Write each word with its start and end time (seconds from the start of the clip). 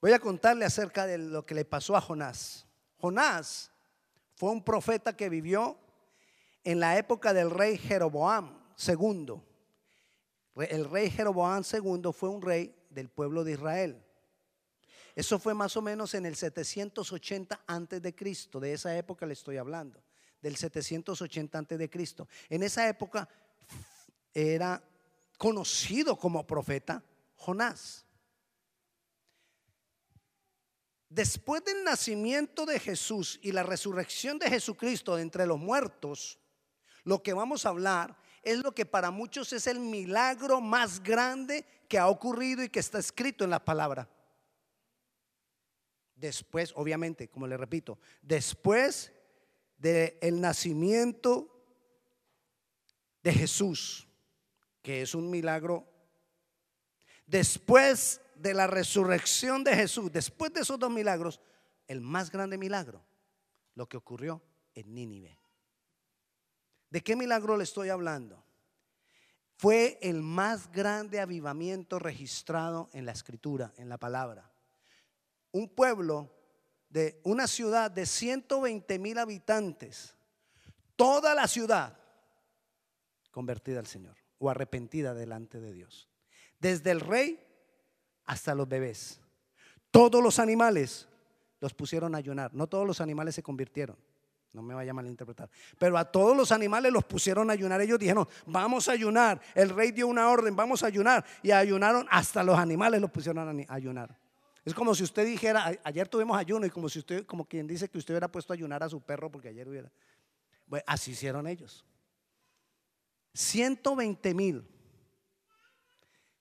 Voy 0.00 0.12
a 0.12 0.18
contarle 0.18 0.64
acerca 0.64 1.06
de 1.06 1.18
lo 1.18 1.44
que 1.44 1.54
le 1.54 1.64
pasó 1.64 1.94
a 1.94 2.00
Jonás. 2.00 2.66
Jonás 2.98 3.70
fue 4.34 4.50
un 4.50 4.64
profeta 4.64 5.14
que 5.14 5.28
vivió 5.28 5.78
en 6.64 6.80
la 6.80 6.96
época 6.96 7.34
del 7.34 7.50
rey 7.50 7.76
Jeroboam 7.76 8.58
II. 8.86 9.34
El 10.56 10.90
rey 10.90 11.10
Jeroboam 11.10 11.62
II 11.70 12.12
fue 12.14 12.30
un 12.30 12.40
rey 12.40 12.74
del 12.88 13.10
pueblo 13.10 13.44
de 13.44 13.52
Israel. 13.52 14.02
Eso 15.14 15.38
fue 15.38 15.52
más 15.52 15.76
o 15.76 15.82
menos 15.82 16.14
en 16.14 16.24
el 16.24 16.34
780 16.34 17.64
antes 17.66 18.00
de 18.00 18.14
Cristo, 18.14 18.60
de 18.60 18.72
esa 18.72 18.96
época 18.96 19.26
le 19.26 19.34
estoy 19.34 19.58
hablando, 19.58 20.02
del 20.40 20.56
780 20.56 21.58
antes 21.58 21.78
de 21.78 21.90
Cristo. 21.90 22.26
En 22.48 22.62
esa 22.62 22.88
época 22.88 23.28
era 24.32 24.82
conocido 25.36 26.16
como 26.16 26.46
profeta 26.46 27.02
Jonás. 27.36 28.06
Después 31.10 31.64
del 31.64 31.82
nacimiento 31.82 32.64
de 32.64 32.78
Jesús 32.78 33.40
y 33.42 33.50
la 33.50 33.64
resurrección 33.64 34.38
de 34.38 34.48
Jesucristo 34.48 35.16
de 35.16 35.22
entre 35.22 35.44
los 35.44 35.58
muertos, 35.58 36.38
lo 37.02 37.20
que 37.20 37.32
vamos 37.32 37.66
a 37.66 37.70
hablar 37.70 38.16
es 38.44 38.58
lo 38.58 38.72
que 38.72 38.86
para 38.86 39.10
muchos 39.10 39.52
es 39.52 39.66
el 39.66 39.80
milagro 39.80 40.60
más 40.60 41.02
grande 41.02 41.64
que 41.88 41.98
ha 41.98 42.06
ocurrido 42.06 42.62
y 42.62 42.68
que 42.68 42.78
está 42.78 43.00
escrito 43.00 43.42
en 43.42 43.50
la 43.50 43.64
palabra. 43.64 44.08
Después, 46.14 46.72
obviamente, 46.76 47.28
como 47.28 47.48
le 47.48 47.56
repito, 47.56 47.98
después 48.22 49.12
del 49.78 50.40
nacimiento 50.40 51.60
de 53.20 53.32
Jesús, 53.32 54.06
que 54.80 55.02
es 55.02 55.16
un 55.16 55.28
milagro, 55.28 55.88
después 57.26 58.20
de 58.40 58.54
la 58.54 58.66
resurrección 58.66 59.64
de 59.64 59.74
Jesús, 59.74 60.10
después 60.10 60.52
de 60.52 60.60
esos 60.60 60.78
dos 60.78 60.90
milagros, 60.90 61.40
el 61.86 62.00
más 62.00 62.30
grande 62.30 62.56
milagro, 62.56 63.04
lo 63.74 63.88
que 63.88 63.96
ocurrió 63.96 64.42
en 64.74 64.94
Nínive. 64.94 65.38
¿De 66.88 67.02
qué 67.02 67.16
milagro 67.16 67.56
le 67.56 67.64
estoy 67.64 67.90
hablando? 67.90 68.44
Fue 69.56 69.98
el 70.00 70.22
más 70.22 70.72
grande 70.72 71.20
avivamiento 71.20 71.98
registrado 71.98 72.88
en 72.92 73.04
la 73.04 73.12
escritura, 73.12 73.74
en 73.76 73.88
la 73.88 73.98
palabra. 73.98 74.50
Un 75.52 75.68
pueblo 75.68 76.34
de 76.88 77.20
una 77.24 77.46
ciudad 77.46 77.90
de 77.90 78.06
120 78.06 78.98
mil 78.98 79.18
habitantes, 79.18 80.16
toda 80.96 81.34
la 81.34 81.46
ciudad 81.46 81.98
convertida 83.30 83.78
al 83.78 83.86
Señor 83.86 84.16
o 84.38 84.48
arrepentida 84.48 85.12
delante 85.12 85.60
de 85.60 85.72
Dios. 85.72 86.08
Desde 86.58 86.90
el 86.90 87.00
rey 87.00 87.38
hasta 88.30 88.54
los 88.54 88.68
bebés. 88.68 89.20
Todos 89.90 90.22
los 90.22 90.38
animales 90.38 91.08
los 91.58 91.74
pusieron 91.74 92.14
a 92.14 92.18
ayunar. 92.18 92.54
No 92.54 92.68
todos 92.68 92.86
los 92.86 93.00
animales 93.00 93.34
se 93.34 93.42
convirtieron. 93.42 93.96
No 94.52 94.62
me 94.62 94.72
vaya 94.72 94.92
a 94.92 94.94
malinterpretar. 94.94 95.50
Pero 95.78 95.98
a 95.98 96.04
todos 96.04 96.36
los 96.36 96.52
animales 96.52 96.92
los 96.92 97.04
pusieron 97.04 97.50
a 97.50 97.54
ayunar. 97.54 97.80
Ellos 97.80 97.98
dijeron, 97.98 98.28
vamos 98.46 98.88
a 98.88 98.92
ayunar. 98.92 99.40
El 99.52 99.70
rey 99.70 99.90
dio 99.90 100.06
una 100.06 100.28
orden, 100.28 100.54
vamos 100.54 100.84
a 100.84 100.86
ayunar. 100.86 101.24
Y 101.42 101.50
ayunaron 101.50 102.06
hasta 102.08 102.44
los 102.44 102.56
animales 102.56 103.00
los 103.00 103.10
pusieron 103.10 103.64
a 103.68 103.74
ayunar. 103.74 104.16
Es 104.64 104.74
como 104.74 104.94
si 104.94 105.02
usted 105.02 105.26
dijera, 105.26 105.72
ayer 105.82 106.06
tuvimos 106.06 106.38
ayuno 106.38 106.66
y 106.66 106.70
como 106.70 106.88
si 106.88 107.00
usted, 107.00 107.26
como 107.26 107.44
quien 107.44 107.66
dice 107.66 107.88
que 107.88 107.98
usted 107.98 108.14
hubiera 108.14 108.28
puesto 108.28 108.52
a 108.52 108.54
ayunar 108.54 108.84
a 108.84 108.88
su 108.88 109.00
perro 109.00 109.28
porque 109.28 109.48
ayer 109.48 109.68
hubiera. 109.68 109.90
Bueno, 110.66 110.84
así 110.86 111.10
hicieron 111.10 111.48
ellos. 111.48 111.84
120 113.34 114.34
mil 114.34 114.79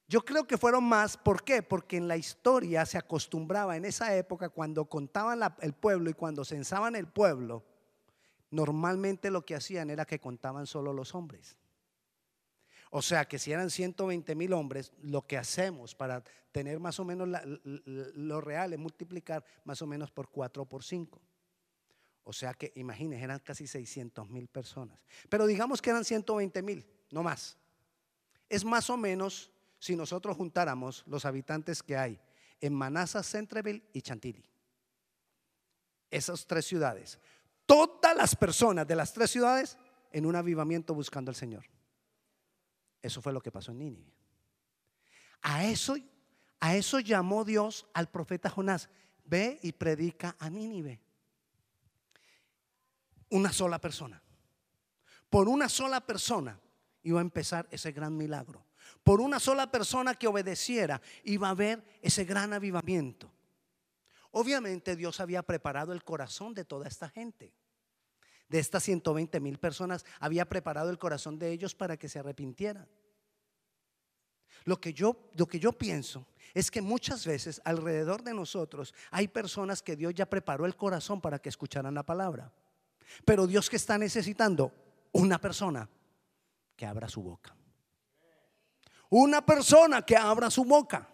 yo 0.10 0.26
creo 0.26 0.48
que 0.48 0.58
fueron 0.58 0.84
más, 0.86 1.18
¿por 1.18 1.44
qué? 1.44 1.62
Porque 1.62 1.96
en 1.96 2.08
la 2.08 2.18
historia 2.18 2.84
se 2.88 2.98
acostumbraba 2.98 3.78
en 3.78 3.86
esa 3.86 4.16
época 4.18 4.50
cuando 4.50 4.86
contaban 4.86 5.40
el 5.62 5.74
pueblo 5.74 6.10
y 6.10 6.14
cuando 6.14 6.44
censaban 6.44 6.96
el 6.96 7.08
pueblo, 7.08 7.64
normalmente 8.50 9.30
lo 9.30 9.46
que 9.46 9.54
hacían 9.54 9.92
era 9.92 10.06
que 10.06 10.20
contaban 10.20 10.66
solo 10.66 10.94
los 10.94 11.14
hombres. 11.14 11.58
O 12.90 13.03
sea 13.03 13.25
que 13.25 13.38
si 13.38 13.52
eran 13.52 13.69
120 13.69 14.34
mil 14.34 14.53
hombres, 14.53 14.94
lo 15.03 15.28
que 15.28 15.38
hacemos 15.38 15.94
para 15.94 16.24
tener 16.52 16.80
más 16.80 17.00
o 17.00 17.06
menos 17.06 17.30
lo 17.64 18.42
real 18.42 18.74
es 18.74 18.80
multiplicar 18.80 19.46
más 19.64 19.80
o 19.84 19.86
menos 19.86 20.09
por 20.09 20.30
4 20.30 20.64
o 20.64 20.66
por 20.66 20.84
5. 20.84 21.22
O 22.24 22.34
sea 22.34 22.56
que 22.56 22.72
imagínense, 22.75 23.24
eran 23.24 23.38
casi 23.40 23.68
600 23.68 24.28
mil 24.28 24.48
personas. 24.48 25.00
Pero 25.30 25.46
digamos 25.46 25.84
que 25.84 25.92
eran 25.92 26.03
120 26.03 26.64
mil, 26.64 26.84
no 27.12 27.22
más. 27.22 27.59
Es 28.50 28.66
más 28.66 28.90
o 28.90 28.98
menos 28.98 29.52
si 29.79 29.95
nosotros 29.95 30.35
juntáramos 30.35 31.03
los 31.07 31.25
habitantes 31.25 31.81
que 31.81 31.97
hay 31.97 32.19
en 32.59 32.73
Manasa, 32.73 33.23
Centreville 33.23 33.84
y 33.94 34.01
Chantilly. 34.01 34.44
Esas 36.12 36.45
tres 36.45 36.66
ciudades. 36.66 37.17
Todas 37.66 38.16
las 38.16 38.35
personas 38.35 38.85
de 38.85 38.95
las 38.95 39.13
tres 39.13 39.31
ciudades 39.31 39.78
en 40.12 40.25
un 40.25 40.35
avivamiento 40.35 40.94
buscando 40.94 41.31
al 41.31 41.35
Señor. 41.35 41.66
Eso 43.01 43.22
fue 43.22 43.31
lo 43.31 43.41
que 43.41 43.51
pasó 43.51 43.72
en 43.72 43.79
Nínive. 43.79 44.13
A 45.41 45.66
eso, 45.66 45.95
a 46.59 46.75
eso 46.75 47.00
llamó 47.00 47.45
Dios 47.45 47.88
al 47.94 48.09
profeta 48.09 48.50
Jonás. 48.50 48.89
Ve 49.23 49.59
y 49.62 49.72
predica 49.72 50.35
a 50.39 50.50
Nínive. 50.50 51.00
Una 53.29 53.53
sola 53.53 53.79
persona. 53.79 54.22
Por 55.29 55.47
una 55.47 55.69
sola 55.69 56.01
persona 56.01 56.59
iba 57.03 57.19
a 57.19 57.22
empezar 57.22 57.68
ese 57.72 57.91
gran 57.91 58.18
milagro 58.18 58.66
por 59.03 59.22
una 59.22 59.39
sola 59.39 59.72
persona 59.72 60.16
que 60.16 60.27
obedeciera, 60.27 61.01
iba 61.23 61.47
a 61.47 61.51
haber 61.51 61.83
ese 62.01 62.25
gran 62.25 62.53
avivamiento. 62.53 63.31
Obviamente 64.31 64.95
Dios 64.95 65.19
había 65.19 65.44
preparado 65.44 65.94
el 65.94 66.03
corazón 66.03 66.53
de 66.53 66.66
toda 66.66 66.88
esta 66.88 67.09
gente. 67.09 67.53
De 68.47 68.59
estas 68.59 68.83
120 68.83 69.39
mil 69.39 69.59
personas, 69.59 70.05
había 70.19 70.47
preparado 70.47 70.89
el 70.89 70.97
corazón 70.97 71.38
de 71.38 71.51
ellos 71.51 71.75
para 71.75 71.97
que 71.97 72.09
se 72.09 72.19
arrepintieran. 72.19 72.88
Lo 74.66 74.79
que, 74.79 74.94
yo, 74.94 75.29
lo 75.35 75.47
que 75.47 75.59
yo 75.59 75.71
pienso 75.71 76.27
es 76.53 76.69
que 76.69 76.81
muchas 76.81 77.25
veces 77.25 77.61
alrededor 77.63 78.23
de 78.23 78.33
nosotros 78.33 78.94
hay 79.11 79.27
personas 79.27 79.81
que 79.81 79.95
Dios 79.95 80.13
ya 80.13 80.29
preparó 80.29 80.66
el 80.66 80.75
corazón 80.75 81.21
para 81.21 81.39
que 81.39 81.50
escucharan 81.50 81.94
la 81.94 82.03
palabra. 82.03 82.51
Pero 83.25 83.47
Dios 83.47 83.69
que 83.69 83.77
está 83.77 83.97
necesitando 83.97 84.71
una 85.11 85.39
persona 85.39 85.89
que 86.75 86.85
abra 86.85 87.09
su 87.09 87.21
boca. 87.21 87.56
Una 89.09 89.46
persona 89.46 90.03
que 90.06 90.16
abra 90.16 90.50
su 90.52 90.64
boca 90.66 91.08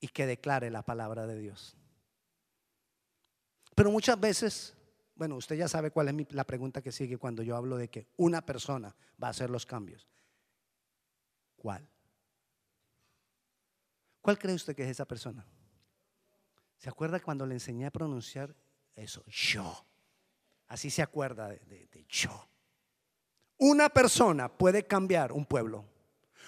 y 0.00 0.08
que 0.08 0.26
declare 0.26 0.70
la 0.70 0.82
palabra 0.82 1.26
de 1.26 1.38
Dios. 1.38 1.76
Pero 3.74 3.90
muchas 3.90 4.18
veces, 4.18 4.74
bueno, 5.14 5.36
usted 5.36 5.56
ya 5.56 5.68
sabe 5.68 5.90
cuál 5.90 6.08
es 6.08 6.32
la 6.32 6.44
pregunta 6.44 6.80
que 6.80 6.92
sigue 6.92 7.18
cuando 7.18 7.42
yo 7.42 7.56
hablo 7.56 7.76
de 7.76 7.88
que 7.88 8.08
una 8.16 8.44
persona 8.44 8.96
va 9.22 9.28
a 9.28 9.30
hacer 9.30 9.50
los 9.50 9.66
cambios. 9.66 10.08
¿Cuál? 11.56 11.86
¿Cuál 14.22 14.38
cree 14.38 14.54
usted 14.54 14.74
que 14.74 14.84
es 14.84 14.90
esa 14.90 15.04
persona? 15.04 15.46
¿Se 16.78 16.88
acuerda 16.88 17.20
cuando 17.20 17.46
le 17.46 17.54
enseñé 17.54 17.86
a 17.86 17.90
pronunciar 17.90 18.54
eso? 18.94 19.22
Yo. 19.26 19.86
Así 20.68 20.90
se 20.90 21.02
acuerda 21.02 21.48
de, 21.48 21.58
de 21.58 22.06
yo. 22.08 22.48
Una 23.58 23.88
persona 23.88 24.48
puede 24.48 24.86
cambiar 24.86 25.32
un 25.32 25.44
pueblo. 25.44 25.84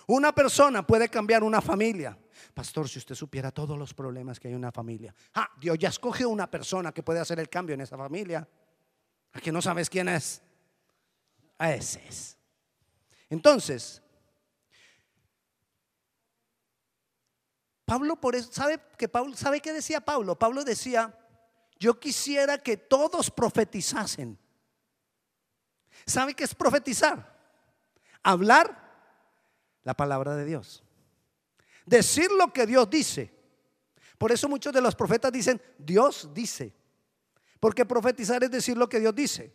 Una 0.06 0.34
persona 0.34 0.87
puede 0.87 1.09
cambiar 1.09 1.43
una 1.43 1.60
familia. 1.60 2.19
Pastor, 2.54 2.88
si 2.88 2.99
usted 2.99 3.15
supiera 3.15 3.50
todos 3.50 3.78
los 3.78 3.93
problemas 3.93 4.41
que 4.41 4.49
hay 4.49 4.54
en 4.54 4.59
una 4.59 4.72
familia. 4.72 5.15
Ah, 5.34 5.50
Dios 5.60 5.78
ya 5.78 5.88
escogió 5.88 6.28
una 6.28 6.50
persona 6.50 6.93
que 6.93 7.03
puede 7.03 7.21
hacer 7.21 7.38
el 7.41 7.49
cambio 7.49 7.75
en 7.75 7.82
esa 7.82 7.97
familia. 7.97 8.49
¿A 9.32 9.41
que 9.41 9.53
no 9.53 9.60
sabes 9.60 9.91
quién 9.91 10.09
es? 10.09 10.43
A 11.59 11.72
ese 11.72 12.06
es. 12.09 12.38
Entonces, 13.28 14.03
Pablo 17.84 18.16
por 18.16 18.34
eso, 18.34 18.53
¿sabe 18.53 18.81
que 18.97 19.09
Pablo, 19.09 19.34
sabe 19.37 19.60
qué 19.60 19.72
decía 19.72 20.00
Pablo? 20.00 20.38
Pablo 20.38 20.64
decía, 20.64 21.19
yo 21.79 21.99
quisiera 21.99 22.58
que 22.58 22.76
todos 22.76 23.31
profetizasen. 23.31 24.38
¿Sabe 26.06 26.34
qué 26.34 26.44
es 26.44 26.55
profetizar? 26.55 27.37
Hablar 28.23 28.88
la 29.88 29.94
palabra 29.94 30.37
de 30.37 30.44
Dios. 30.44 30.82
Decir 31.87 32.31
lo 32.32 32.52
que 32.52 32.67
Dios 32.67 32.90
dice. 32.90 33.32
Por 34.19 34.31
eso 34.31 34.46
muchos 34.46 34.70
de 34.70 34.82
los 34.82 34.94
profetas 34.94 35.32
dicen, 35.32 35.58
Dios 35.79 36.29
dice. 36.35 36.75
Porque 37.58 37.87
profetizar 37.87 38.44
es 38.44 38.50
decir 38.50 38.76
lo 38.76 38.87
que 38.87 39.00
Dios 39.00 39.14
dice. 39.14 39.50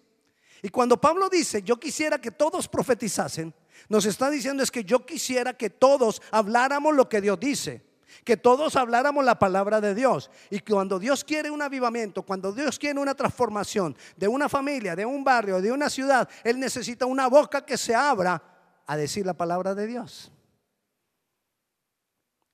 Y 0.63 0.69
cuando 0.69 0.99
Pablo 0.99 1.29
dice, 1.29 1.61
yo 1.61 1.79
quisiera 1.79 2.19
que 2.19 2.31
todos 2.31 2.67
profetizasen, 2.67 3.53
nos 3.89 4.05
está 4.05 4.31
diciendo 4.31 4.63
es 4.63 4.71
que 4.71 4.83
yo 4.83 5.05
quisiera 5.05 5.53
que 5.53 5.69
todos 5.69 6.19
habláramos 6.31 6.95
lo 6.95 7.07
que 7.07 7.21
Dios 7.21 7.39
dice. 7.39 7.85
Que 8.23 8.35
todos 8.35 8.75
habláramos 8.75 9.23
la 9.23 9.37
palabra 9.37 9.79
de 9.81 9.93
Dios. 9.93 10.31
Y 10.49 10.61
cuando 10.61 10.97
Dios 10.97 11.23
quiere 11.23 11.51
un 11.51 11.61
avivamiento, 11.61 12.23
cuando 12.23 12.51
Dios 12.51 12.79
quiere 12.79 12.99
una 12.99 13.13
transformación 13.13 13.95
de 14.17 14.27
una 14.27 14.49
familia, 14.49 14.95
de 14.95 15.05
un 15.05 15.23
barrio, 15.23 15.61
de 15.61 15.71
una 15.71 15.91
ciudad, 15.91 16.27
Él 16.43 16.59
necesita 16.59 17.05
una 17.05 17.27
boca 17.27 17.63
que 17.63 17.77
se 17.77 17.93
abra 17.93 18.52
a 18.85 18.97
decir 18.97 19.25
la 19.25 19.33
palabra 19.33 19.75
de 19.75 19.87
Dios. 19.87 20.31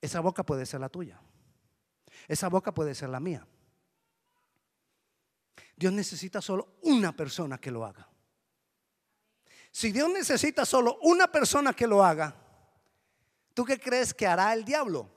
Esa 0.00 0.20
boca 0.20 0.44
puede 0.44 0.66
ser 0.66 0.80
la 0.80 0.88
tuya. 0.88 1.20
esa 2.28 2.48
boca 2.48 2.72
puede 2.72 2.94
ser 2.94 3.08
la 3.08 3.20
mía. 3.20 3.46
Dios 5.76 5.92
necesita 5.92 6.40
solo 6.40 6.76
una 6.82 7.16
persona 7.16 7.58
que 7.58 7.70
lo 7.70 7.84
haga. 7.84 8.06
Si 9.70 9.92
Dios 9.92 10.10
necesita 10.10 10.64
solo 10.64 10.98
una 11.02 11.30
persona 11.30 11.72
que 11.72 11.86
lo 11.86 12.04
haga, 12.04 12.34
¿tú 13.54 13.64
qué 13.64 13.78
crees 13.78 14.12
que 14.12 14.26
hará 14.26 14.52
el 14.52 14.64
diablo? 14.64 15.08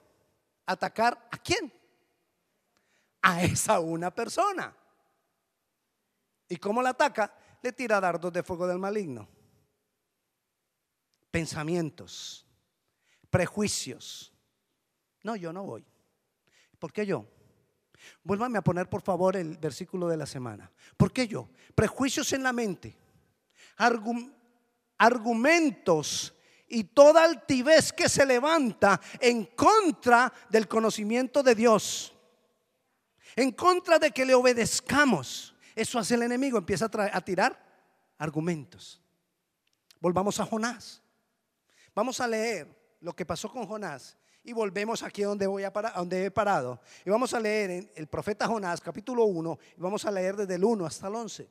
¿Atacar 0.66 1.28
a 1.32 1.38
quién? 1.38 1.74
A 3.22 3.44
esa 3.44 3.80
una 3.80 4.14
persona. 4.14 4.76
¿Y 6.48 6.58
cómo 6.58 6.82
la 6.82 6.90
ataca? 6.90 7.34
Le 7.62 7.74
tira 7.74 8.00
dardos 8.00 8.32
de 8.32 8.44
fuego 8.44 8.68
del 8.68 8.80
maligno. 8.80 9.28
Pensamientos, 11.34 12.46
prejuicios. 13.32 14.32
No, 15.24 15.36
yo 15.36 15.52
no 15.52 15.64
voy. 15.64 15.84
¿Por 16.78 16.94
qué 16.94 17.08
yo? 17.08 17.26
Vuélvame 18.24 18.60
a 18.60 18.64
poner 18.64 18.88
por 18.88 19.02
favor 19.02 19.36
el 19.36 19.58
versículo 19.58 20.08
de 20.08 20.16
la 20.16 20.28
semana. 20.28 20.72
¿Por 20.96 21.12
qué 21.12 21.28
yo? 21.28 21.50
Prejuicios 21.74 22.34
en 22.34 22.44
la 22.44 22.54
mente, 22.54 22.96
argumentos 25.00 26.36
y 26.68 26.84
toda 26.84 27.24
altivez 27.24 27.92
que 27.92 28.08
se 28.10 28.28
levanta 28.28 29.02
en 29.20 29.46
contra 29.46 30.32
del 30.52 30.68
conocimiento 30.68 31.42
de 31.42 31.56
Dios, 31.56 32.14
en 33.36 33.54
contra 33.54 33.98
de 33.98 34.12
que 34.12 34.24
le 34.24 34.36
obedezcamos. 34.36 35.56
Eso 35.74 35.98
hace 35.98 36.14
el 36.14 36.22
enemigo, 36.22 36.60
empieza 36.60 36.86
a, 36.86 37.18
a 37.18 37.22
tirar 37.22 37.60
argumentos. 38.20 39.02
Volvamos 40.00 40.40
a 40.40 40.46
Jonás. 40.46 41.03
Vamos 41.96 42.20
a 42.20 42.28
leer 42.28 42.68
lo 43.00 43.14
que 43.14 43.26
pasó 43.26 43.50
con 43.50 43.68
Jonás 43.68 44.18
y 44.44 44.52
volvemos 44.52 45.04
aquí 45.04 45.24
donde, 45.24 45.48
voy 45.48 45.64
a 45.64 45.72
parar, 45.72 45.94
donde 45.96 46.26
he 46.26 46.32
parado. 46.32 46.82
Y 47.06 47.10
vamos 47.10 47.34
a 47.34 47.40
leer 47.40 47.72
en 47.72 47.92
el 47.96 48.08
profeta 48.08 48.48
Jonás, 48.48 48.82
capítulo 48.82 49.26
1, 49.26 49.60
y 49.78 49.82
vamos 49.82 50.06
a 50.06 50.12
leer 50.12 50.36
desde 50.36 50.56
el 50.56 50.64
1 50.64 50.86
hasta 50.86 51.08
el 51.08 51.16
11. 51.16 51.50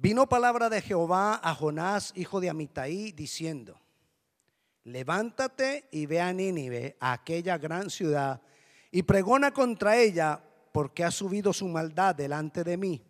Vino 0.00 0.28
palabra 0.28 0.68
de 0.68 0.80
Jehová 0.80 1.40
a 1.42 1.54
Jonás, 1.54 2.12
hijo 2.14 2.40
de 2.40 2.48
Amitai, 2.48 3.10
diciendo, 3.12 3.80
levántate 4.84 5.88
y 5.90 6.06
ve 6.06 6.20
a 6.20 6.32
Nínive, 6.32 6.96
a 7.00 7.12
aquella 7.12 7.58
gran 7.58 7.90
ciudad, 7.90 8.40
y 8.92 9.02
pregona 9.02 9.52
contra 9.52 9.96
ella, 9.96 10.40
porque 10.78 11.02
ha 11.02 11.10
subido 11.10 11.52
su 11.52 11.66
maldad 11.66 12.14
delante 12.14 12.62
de 12.62 12.76
mí. 12.76 13.04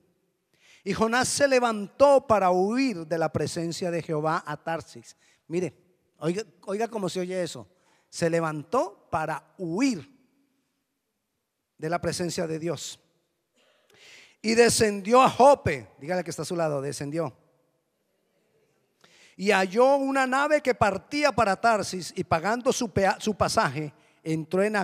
Y 0.82 0.94
Jonás 0.94 1.28
se 1.28 1.46
levantó 1.46 2.26
para 2.26 2.50
huir 2.50 3.06
de 3.06 3.18
la 3.18 3.30
presencia 3.30 3.90
de 3.90 4.00
Jehová 4.00 4.42
a 4.46 4.56
Tarsis. 4.56 5.18
Mire, 5.48 5.74
oiga, 6.16 6.44
oiga 6.64 6.88
cómo 6.88 7.10
se 7.10 7.20
oye 7.20 7.42
eso. 7.42 7.68
Se 8.08 8.30
levantó 8.30 9.06
para 9.10 9.52
huir 9.58 10.10
de 11.76 11.90
la 11.90 12.00
presencia 12.00 12.46
de 12.46 12.58
Dios. 12.58 12.98
Y 14.40 14.54
descendió 14.54 15.20
a 15.20 15.28
Jope. 15.28 15.90
Dígale 16.00 16.24
que 16.24 16.30
está 16.30 16.44
a 16.44 16.46
su 16.46 16.56
lado, 16.56 16.80
descendió. 16.80 17.36
Y 19.36 19.50
halló 19.50 19.96
una 19.96 20.26
nave 20.26 20.62
que 20.62 20.74
partía 20.74 21.32
para 21.32 21.60
Tarsis 21.60 22.14
y 22.16 22.24
pagando 22.24 22.72
su, 22.72 22.90
su 23.18 23.34
pasaje, 23.34 23.92
entró 24.22 24.62
en, 24.62 24.76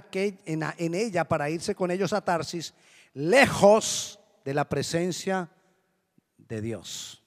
en 0.44 0.94
ella 0.94 1.25
para 1.25 1.50
irse 1.50 1.75
con 1.75 1.90
ellos 1.90 2.12
a 2.12 2.25
Tarsis, 2.25 2.75
lejos 3.12 4.19
de 4.44 4.54
la 4.54 4.69
presencia 4.69 5.48
de 6.36 6.60
Dios. 6.60 7.22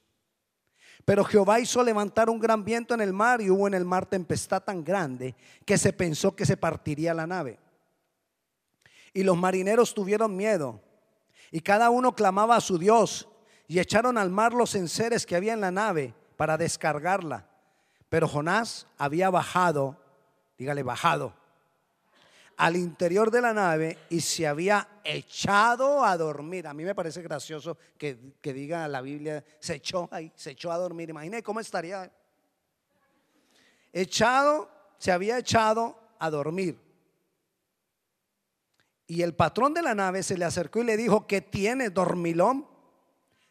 Pero 1.04 1.24
Jehová 1.24 1.58
hizo 1.58 1.82
levantar 1.82 2.28
un 2.28 2.38
gran 2.38 2.64
viento 2.64 2.92
en 2.92 3.00
el 3.00 3.14
mar 3.14 3.40
y 3.40 3.50
hubo 3.50 3.66
en 3.66 3.72
el 3.72 3.86
mar 3.86 4.04
tempestad 4.04 4.62
tan 4.62 4.84
grande 4.84 5.34
que 5.64 5.78
se 5.78 5.92
pensó 5.92 6.36
que 6.36 6.44
se 6.44 6.58
partiría 6.58 7.14
la 7.14 7.26
nave. 7.26 7.58
Y 9.14 9.22
los 9.22 9.36
marineros 9.36 9.94
tuvieron 9.94 10.36
miedo 10.36 10.82
y 11.50 11.60
cada 11.60 11.88
uno 11.88 12.14
clamaba 12.14 12.56
a 12.56 12.60
su 12.60 12.78
Dios 12.78 13.26
y 13.66 13.78
echaron 13.78 14.18
al 14.18 14.30
mar 14.30 14.52
los 14.52 14.74
enseres 14.74 15.24
que 15.24 15.34
había 15.34 15.54
en 15.54 15.62
la 15.62 15.70
nave 15.70 16.14
para 16.36 16.58
descargarla. 16.58 17.46
Pero 18.08 18.28
Jonás 18.28 18.86
había 18.96 19.30
bajado, 19.30 19.96
dígale 20.58 20.82
bajado, 20.82 21.34
al 22.58 22.76
interior 22.76 23.30
de 23.30 23.40
la 23.40 23.54
nave 23.54 23.98
y 24.10 24.20
se 24.20 24.46
había 24.46 25.00
echado 25.04 26.04
a 26.04 26.16
dormir. 26.16 26.66
A 26.66 26.74
mí 26.74 26.82
me 26.82 26.94
parece 26.94 27.22
gracioso 27.22 27.78
que, 27.96 28.18
diga 28.42 28.88
la 28.88 29.00
Biblia, 29.00 29.44
se 29.60 29.76
echó 29.76 30.08
ahí, 30.10 30.32
se 30.34 30.50
echó 30.50 30.72
a 30.72 30.76
dormir. 30.76 31.08
Imagínate 31.08 31.44
cómo 31.44 31.60
estaría. 31.60 32.10
Echado, 33.92 34.68
se 34.98 35.12
había 35.12 35.38
echado 35.38 35.96
a 36.18 36.30
dormir. 36.30 36.76
Y 39.06 39.22
el 39.22 39.34
patrón 39.34 39.72
de 39.72 39.82
la 39.82 39.94
nave 39.94 40.24
se 40.24 40.36
le 40.36 40.44
acercó 40.44 40.80
y 40.80 40.84
le 40.84 40.96
dijo, 40.96 41.28
¿qué 41.28 41.40
tiene, 41.40 41.90
dormilón? 41.90 42.66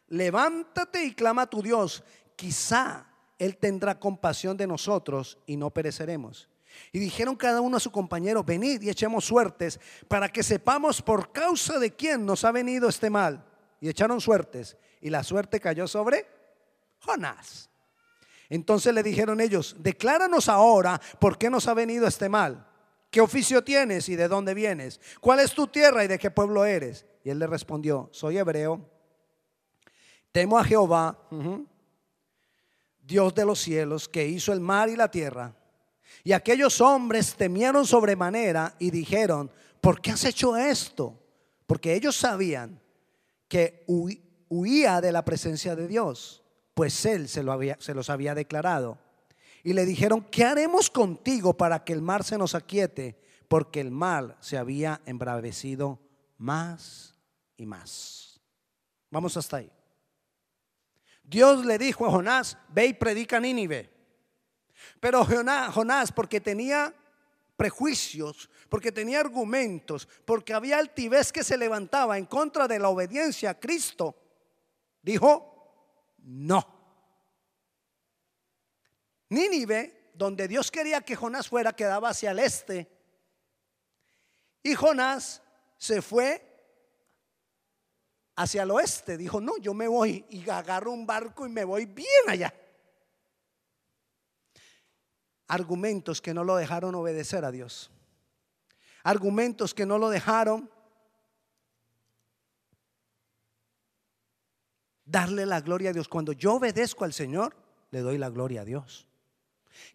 Levántate 0.08 1.02
y 1.02 1.14
clama 1.14 1.42
a 1.42 1.50
tu 1.50 1.62
Dios. 1.62 2.04
Quizá 2.36 3.06
Él 3.38 3.56
tendrá 3.56 3.98
compasión 3.98 4.58
de 4.58 4.66
nosotros 4.66 5.38
y 5.46 5.56
no 5.56 5.70
pereceremos. 5.70 6.50
Y 6.92 6.98
dijeron 6.98 7.36
cada 7.36 7.60
uno 7.60 7.76
a 7.76 7.80
su 7.80 7.90
compañero, 7.90 8.42
venid 8.42 8.82
y 8.82 8.90
echemos 8.90 9.24
suertes 9.24 9.80
para 10.08 10.28
que 10.28 10.42
sepamos 10.42 11.02
por 11.02 11.32
causa 11.32 11.78
de 11.78 11.94
quién 11.94 12.24
nos 12.24 12.44
ha 12.44 12.52
venido 12.52 12.88
este 12.88 13.10
mal. 13.10 13.44
Y 13.80 13.88
echaron 13.88 14.20
suertes 14.20 14.76
y 15.00 15.10
la 15.10 15.22
suerte 15.22 15.60
cayó 15.60 15.86
sobre 15.86 16.26
Jonás. 17.00 17.70
Entonces 18.48 18.94
le 18.94 19.02
dijeron 19.02 19.40
ellos, 19.40 19.76
decláranos 19.78 20.48
ahora 20.48 21.00
por 21.20 21.36
qué 21.38 21.50
nos 21.50 21.68
ha 21.68 21.74
venido 21.74 22.06
este 22.06 22.28
mal. 22.28 22.66
¿Qué 23.10 23.20
oficio 23.20 23.64
tienes 23.64 24.08
y 24.08 24.16
de 24.16 24.28
dónde 24.28 24.54
vienes? 24.54 25.00
¿Cuál 25.20 25.40
es 25.40 25.52
tu 25.52 25.66
tierra 25.66 26.04
y 26.04 26.08
de 26.08 26.18
qué 26.18 26.30
pueblo 26.30 26.64
eres? 26.64 27.06
Y 27.24 27.30
él 27.30 27.38
le 27.38 27.46
respondió, 27.46 28.08
soy 28.12 28.38
hebreo, 28.38 28.86
temo 30.32 30.58
a 30.58 30.64
Jehová, 30.64 31.18
Dios 33.00 33.34
de 33.34 33.44
los 33.46 33.60
cielos, 33.60 34.08
que 34.08 34.26
hizo 34.26 34.52
el 34.52 34.60
mar 34.60 34.88
y 34.88 34.96
la 34.96 35.10
tierra. 35.10 35.54
Y 36.28 36.34
aquellos 36.34 36.82
hombres 36.82 37.36
temieron 37.36 37.86
sobremanera 37.86 38.74
y 38.78 38.90
dijeron, 38.90 39.50
¿por 39.80 40.02
qué 40.02 40.10
has 40.10 40.26
hecho 40.26 40.58
esto? 40.58 41.18
Porque 41.66 41.94
ellos 41.94 42.16
sabían 42.16 42.82
que 43.48 43.82
huía 44.50 45.00
de 45.00 45.10
la 45.10 45.24
presencia 45.24 45.74
de 45.74 45.88
Dios, 45.88 46.44
pues 46.74 47.06
él 47.06 47.30
se, 47.30 47.42
lo 47.42 47.50
había, 47.50 47.78
se 47.80 47.94
los 47.94 48.10
había 48.10 48.34
declarado. 48.34 48.98
Y 49.64 49.72
le 49.72 49.86
dijeron, 49.86 50.20
¿qué 50.30 50.44
haremos 50.44 50.90
contigo 50.90 51.56
para 51.56 51.82
que 51.82 51.94
el 51.94 52.02
mar 52.02 52.22
se 52.24 52.36
nos 52.36 52.54
aquiete? 52.54 53.18
Porque 53.48 53.80
el 53.80 53.90
mar 53.90 54.36
se 54.40 54.58
había 54.58 55.00
embravecido 55.06 55.98
más 56.36 57.14
y 57.56 57.64
más. 57.64 58.38
Vamos 59.10 59.34
hasta 59.38 59.56
ahí. 59.56 59.72
Dios 61.22 61.64
le 61.64 61.78
dijo 61.78 62.04
a 62.04 62.10
Jonás, 62.10 62.58
ve 62.68 62.84
y 62.88 62.92
predica 62.92 63.38
a 63.38 63.40
Nínive 63.40 63.97
pero 65.00 65.24
Jonás, 65.24 66.12
porque 66.12 66.40
tenía 66.40 66.94
prejuicios, 67.56 68.48
porque 68.68 68.92
tenía 68.92 69.20
argumentos, 69.20 70.08
porque 70.24 70.54
había 70.54 70.78
altivez 70.78 71.32
que 71.32 71.42
se 71.42 71.56
levantaba 71.56 72.18
en 72.18 72.26
contra 72.26 72.68
de 72.68 72.78
la 72.78 72.88
obediencia 72.88 73.50
a 73.50 73.58
Cristo, 73.58 74.16
dijo, 75.02 76.14
no. 76.18 76.76
Nínive, 79.30 80.12
donde 80.14 80.48
Dios 80.48 80.70
quería 80.70 81.00
que 81.00 81.16
Jonás 81.16 81.48
fuera, 81.48 81.74
quedaba 81.74 82.10
hacia 82.10 82.30
el 82.30 82.38
este. 82.38 82.90
Y 84.62 84.74
Jonás 84.74 85.42
se 85.76 86.00
fue 86.00 86.44
hacia 88.36 88.62
el 88.62 88.70
oeste. 88.70 89.16
Dijo, 89.16 89.40
no, 89.40 89.58
yo 89.58 89.74
me 89.74 89.86
voy 89.86 90.24
y 90.30 90.48
agarro 90.48 90.92
un 90.92 91.06
barco 91.06 91.46
y 91.46 91.50
me 91.50 91.64
voy 91.64 91.86
bien 91.86 92.24
allá 92.28 92.54
argumentos 95.48 96.20
que 96.20 96.34
no 96.34 96.44
lo 96.44 96.56
dejaron 96.56 96.94
obedecer 96.94 97.44
a 97.44 97.50
Dios. 97.50 97.90
Argumentos 99.02 99.74
que 99.74 99.86
no 99.86 99.98
lo 99.98 100.10
dejaron 100.10 100.70
darle 105.04 105.46
la 105.46 105.60
gloria 105.60 105.90
a 105.90 105.92
Dios. 105.92 106.08
Cuando 106.08 106.32
yo 106.32 106.54
obedezco 106.54 107.04
al 107.04 107.12
Señor, 107.12 107.56
le 107.90 108.00
doy 108.00 108.18
la 108.18 108.28
gloria 108.28 108.60
a 108.60 108.64
Dios. 108.64 109.08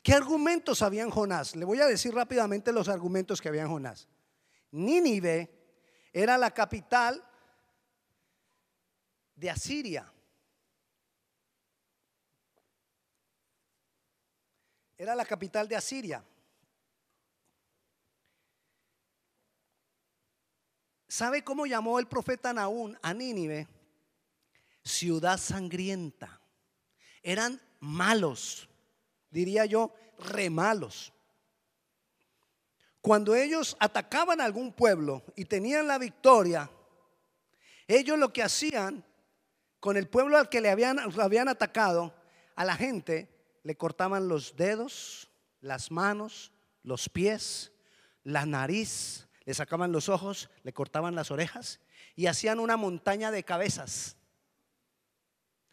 ¿Qué 0.02 0.14
argumentos 0.14 0.82
había 0.82 1.04
en 1.04 1.12
Jonás? 1.12 1.56
Le 1.56 1.66
voy 1.66 1.80
a 1.80 1.86
decir 1.86 2.14
rápidamente 2.14 2.72
los 2.72 2.90
argumentos 2.90 3.42
que 3.42 3.50
había 3.50 3.64
en 3.64 3.70
Jonás. 3.70 4.08
Nínive 4.72 5.52
era 6.12 6.38
la 6.38 6.52
capital 6.52 7.24
de 9.36 9.50
Asiria. 9.50 10.12
Era 15.04 15.16
la 15.16 15.26
capital 15.26 15.68
de 15.68 15.76
Asiria. 15.76 16.24
¿Sabe 21.10 21.44
cómo 21.44 21.66
llamó 21.66 22.00
el 22.00 22.08
profeta 22.08 22.54
Naún 22.54 22.98
a 23.02 23.14
Nínive? 23.14 23.68
Ciudad 24.82 25.38
sangrienta. 25.38 26.40
Eran 27.22 27.60
malos, 27.82 28.70
diría 29.30 29.66
yo, 29.66 29.94
re 30.20 30.50
malos. 30.50 31.12
Cuando 33.02 33.36
ellos 33.36 33.76
atacaban 33.82 34.40
a 34.40 34.46
algún 34.46 34.72
pueblo 34.72 35.22
y 35.36 35.44
tenían 35.44 35.86
la 35.86 35.98
victoria, 35.98 36.72
ellos 37.90 38.18
lo 38.18 38.32
que 38.32 38.42
hacían 38.42 39.04
con 39.82 39.98
el 39.98 40.08
pueblo 40.08 40.38
al 40.38 40.48
que 40.48 40.62
le 40.62 40.70
habían, 40.70 40.98
habían 41.20 41.50
atacado, 41.50 42.16
a 42.56 42.64
la 42.64 42.78
gente 42.78 43.33
le 43.64 43.76
cortaban 43.76 44.28
los 44.28 44.56
dedos, 44.56 45.30
las 45.62 45.90
manos, 45.92 46.52
los 46.84 47.10
pies, 47.10 47.72
la 48.24 48.46
nariz, 48.46 49.28
le 49.46 49.54
sacaban 49.54 49.92
los 49.92 50.10
ojos, 50.10 50.50
le 50.64 50.74
cortaban 50.74 51.16
las 51.16 51.32
orejas 51.32 51.80
y 52.16 52.28
hacían 52.28 52.60
una 52.60 52.78
montaña 52.78 53.32
de 53.32 53.44
cabezas. 53.44 54.16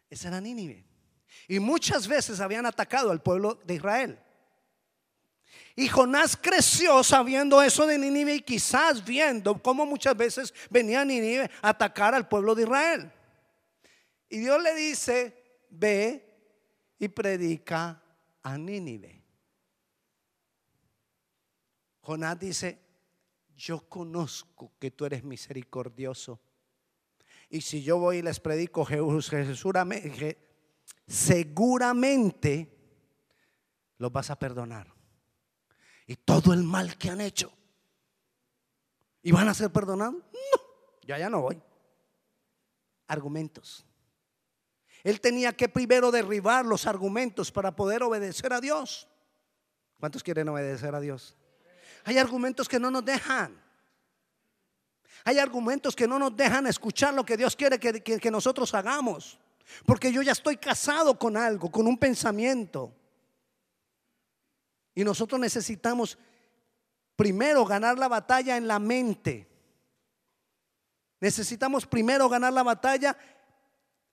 Esa 0.09 0.29
era 0.29 0.41
Nínive. 0.41 0.85
Y 1.47 1.61
muchas 1.61 2.09
veces 2.09 2.41
habían 2.41 2.67
atacado 2.67 3.11
al 3.11 3.23
pueblo 3.23 3.61
de 3.65 3.75
Israel. 3.75 4.19
Y 5.77 5.89
Jonás 5.89 6.37
creció 6.37 7.03
sabiendo 7.03 7.63
eso 7.63 7.87
de 7.87 7.99
Nínive 7.99 8.35
y 8.35 8.41
quizás 8.41 9.05
viendo 9.05 9.61
cómo 9.63 9.87
muchas 9.87 10.17
veces 10.17 10.53
venía 10.69 11.05
Nínive 11.05 11.51
a 11.63 11.71
atacar 11.71 12.15
al 12.15 12.29
pueblo 12.29 12.55
de 12.55 12.63
Israel. 12.63 13.13
Y 14.29 14.39
Dios 14.39 14.63
le 14.63 14.75
dice, 14.75 15.65
ve 15.71 16.30
y 17.01 17.09
predica 17.09 18.01
a 18.43 18.57
Nínive. 18.59 19.25
Jonás 22.03 22.39
dice, 22.39 22.79
yo 23.57 23.89
conozco 23.89 24.73
que 24.79 24.91
tú 24.91 25.07
eres 25.07 25.25
misericordioso. 25.25 26.41
Y 27.49 27.63
si 27.63 27.83
yo 27.83 27.99
voy 27.99 28.19
y 28.19 28.23
les 28.23 28.39
predico, 28.39 28.87
seguramente 31.07 32.79
los 33.97 34.13
vas 34.13 34.31
a 34.31 34.39
perdonar. 34.39 34.95
Y 36.07 36.17
todo 36.17 36.53
el 36.53 36.63
mal 36.63 36.99
que 36.99 37.11
han 37.11 37.23
hecho. 37.23 37.51
¿Y 39.23 39.33
van 39.33 39.49
a 39.49 39.55
ser 39.55 39.73
perdonados? 39.73 40.17
No, 40.17 40.63
yo 41.03 41.17
ya 41.17 41.31
no 41.31 41.41
voy. 41.41 41.63
Argumentos. 43.07 43.87
Él 45.03 45.21
tenía 45.21 45.53
que 45.53 45.69
primero 45.69 46.11
derribar 46.11 46.67
los 46.67 46.87
argumentos 46.87 47.51
para 47.51 47.75
poder 47.75 48.03
obedecer 48.03 48.53
a 48.53 48.61
Dios. 48.61 49.09
¿Cuántos 49.99 50.23
quieren 50.23 50.49
obedecer 50.49 50.95
a 50.95 51.01
Dios? 51.01 51.37
Hay 52.05 52.19
argumentos 52.19 52.69
que 52.69 52.79
no 52.79 52.91
nos 52.91 53.05
dejan. 53.05 53.61
Hay 55.25 55.39
argumentos 55.39 55.95
que 55.95 56.09
no 56.09 56.19
nos 56.19 56.37
dejan 56.37 56.67
escuchar 56.67 57.15
lo 57.15 57.25
que 57.25 57.37
Dios 57.37 57.55
quiere 57.55 57.79
que, 57.79 58.31
nosotros 58.31 58.75
hagamos. 58.75 59.39
Porque 59.87 60.13
yo 60.13 60.23
ya 60.23 60.33
estoy 60.33 60.57
casado 60.57 61.19
con 61.19 61.37
algo, 61.37 61.71
con 61.71 61.87
un 61.87 61.99
pensamiento. 61.99 62.95
Y 64.95 65.05
nosotros 65.05 65.41
necesitamos 65.41 66.19
primero 67.17 67.65
ganar 67.65 67.99
la 67.99 68.09
batalla 68.09 68.57
en 68.57 68.67
la 68.67 68.79
mente. 68.79 69.47
Necesitamos 71.21 71.87
primero 71.87 72.29
ganar 72.29 72.53
la 72.53 72.63
batalla 72.63 73.17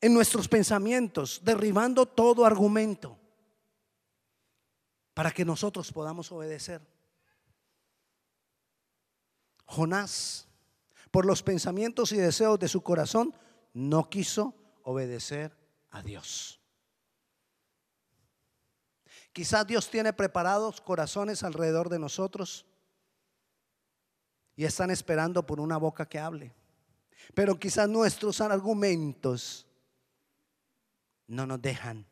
en 0.02 0.14
nuestros 0.14 0.48
pensamientos, 0.48 1.42
derribando 1.44 2.06
todo 2.06 2.46
argumento 2.46 3.18
para 5.14 5.32
que 5.32 5.46
nosotros 5.46 5.92
podamos 5.92 6.32
obedecer. 6.32 6.82
Jonás, 9.66 10.48
por 11.12 11.26
los 11.26 11.42
pensamientos 11.42 12.12
y 12.12 12.18
deseos 12.18 12.60
de 12.60 12.68
su 12.68 12.82
corazón, 12.82 13.34
no 13.74 14.10
quiso 14.10 14.56
obedecer 14.84 15.58
a 15.90 16.02
Dios. 16.02 16.60
Quizás 19.34 19.68
Dios 19.68 19.90
tiene 19.90 20.14
preparados 20.14 20.82
corazones 20.82 21.44
alrededor 21.44 21.90
de 21.90 22.00
nosotros 22.00 22.66
y 24.56 24.66
están 24.66 24.90
esperando 24.90 25.46
por 25.46 25.60
una 25.60 25.78
boca 25.78 26.08
que 26.08 26.18
hable. 26.18 26.56
Pero 27.36 27.60
quizás 27.60 27.88
nuestros 27.88 28.42
argumentos 28.42 29.67
no 31.28 31.46
nos 31.46 31.62
dejan. 31.62 32.06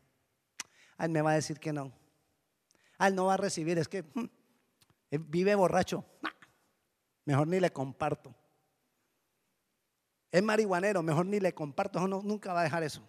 Él 1.00 1.10
me 1.10 1.22
va 1.22 1.32
a 1.32 1.36
decir 1.36 1.60
que 1.60 1.74
no. 1.74 1.92
Él 3.00 3.16
no 3.16 3.26
va 3.26 3.34
a 3.34 3.38
recibir, 3.38 3.78
es 3.78 3.88
que 3.88 4.04
hmm, 4.04 4.26
vive 5.12 5.56
borracho. 5.56 6.06
Mejor 7.26 7.48
ni 7.48 7.60
le 7.60 7.72
comparto. 7.72 8.36
Es 10.32 10.44
marihuanero, 10.44 11.02
mejor 11.02 11.26
ni 11.26 11.40
le 11.40 11.54
comparto. 11.54 12.08
No, 12.08 12.22
nunca 12.22 12.54
va 12.54 12.62
a 12.62 12.64
dejar 12.64 12.84
eso. 12.84 13.02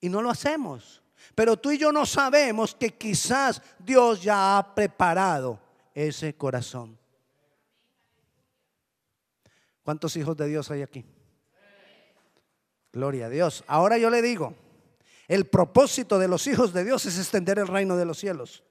Y 0.00 0.08
no 0.08 0.22
lo 0.22 0.30
hacemos. 0.30 1.02
Pero 1.34 1.56
tú 1.56 1.70
y 1.70 1.78
yo 1.78 1.92
no 1.92 2.04
sabemos 2.04 2.74
que 2.74 2.90
quizás 2.90 3.62
Dios 3.78 4.22
ya 4.22 4.58
ha 4.58 4.74
preparado 4.74 5.60
ese 5.94 6.34
corazón. 6.34 6.98
¿Cuántos 9.82 10.16
hijos 10.16 10.36
de 10.36 10.48
Dios 10.48 10.70
hay 10.70 10.82
aquí? 10.82 11.04
Gloria 12.94 13.26
a 13.26 13.28
Dios. 13.28 13.64
Ahora 13.66 13.98
yo 13.98 14.08
le 14.08 14.22
digo, 14.22 14.54
el 15.26 15.46
propósito 15.46 16.16
de 16.16 16.28
los 16.28 16.46
hijos 16.46 16.72
de 16.72 16.84
Dios 16.84 17.04
es 17.06 17.18
extender 17.18 17.58
el 17.58 17.66
reino 17.66 17.96
de 17.96 18.04
los 18.04 18.18
cielos. 18.18 18.62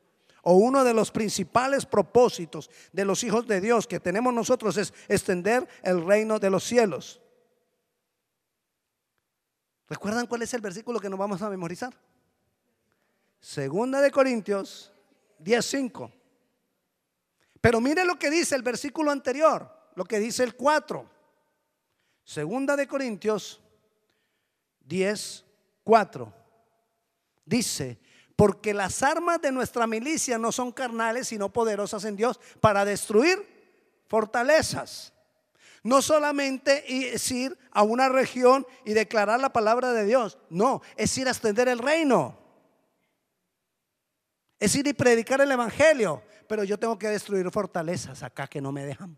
O 0.44 0.54
uno 0.54 0.86
de 0.86 0.94
los 0.94 1.12
principales 1.12 1.86
propósitos 1.86 2.70
de 2.94 3.04
los 3.04 3.22
hijos 3.26 3.46
de 3.48 3.60
Dios 3.60 3.86
que 3.86 4.00
tenemos 4.00 4.34
nosotros 4.34 4.78
es 4.78 4.94
extender 5.10 5.68
el 5.82 6.06
reino 6.06 6.40
de 6.40 6.50
los 6.50 6.64
cielos. 6.64 7.20
¿Recuerdan 9.90 10.26
cuál 10.26 10.42
es 10.42 10.54
el 10.54 10.62
versículo 10.62 11.02
que 11.02 11.10
nos 11.10 11.20
vamos 11.20 11.42
a 11.42 11.50
memorizar? 11.50 11.94
Segunda 13.42 14.00
de 14.00 14.10
Corintios 14.10 14.94
10:5. 15.40 16.10
Pero 17.60 17.82
mire 17.82 18.06
lo 18.06 18.18
que 18.18 18.30
dice 18.30 18.56
el 18.56 18.64
versículo 18.64 19.12
anterior, 19.12 19.70
lo 19.96 20.06
que 20.06 20.20
dice 20.20 20.44
el 20.44 20.56
4. 20.56 21.10
Segunda 22.24 22.78
de 22.78 22.88
Corintios 22.88 23.63
10, 24.94 25.44
4. 25.84 26.32
Dice, 27.46 28.00
porque 28.36 28.76
las 28.76 29.02
armas 29.02 29.42
de 29.42 29.52
nuestra 29.52 29.88
milicia 29.88 30.38
no 30.38 30.52
son 30.52 30.72
carnales, 30.72 31.30
sino 31.30 31.52
poderosas 31.52 32.06
en 32.06 32.16
Dios 32.16 32.40
para 32.62 32.86
destruir 32.86 33.44
fortalezas. 34.08 35.12
No 35.82 36.04
solamente 36.04 37.16
es 37.16 37.32
ir 37.32 37.58
a 37.72 37.82
una 37.82 38.08
región 38.08 38.68
y 38.86 38.94
declarar 38.94 39.40
la 39.40 39.52
palabra 39.52 39.94
de 39.94 40.06
Dios, 40.06 40.38
no, 40.52 40.84
es 40.96 41.18
ir 41.18 41.28
a 41.28 41.32
extender 41.32 41.68
el 41.68 41.80
reino. 41.80 42.38
Es 44.60 44.76
ir 44.76 44.86
y 44.86 44.94
predicar 44.94 45.42
el 45.42 45.52
Evangelio, 45.52 46.22
pero 46.48 46.64
yo 46.64 46.78
tengo 46.78 47.00
que 47.00 47.10
destruir 47.10 47.50
fortalezas 47.50 48.22
acá 48.22 48.46
que 48.46 48.62
no 48.62 48.72
me 48.72 48.86
dejan. 48.86 49.18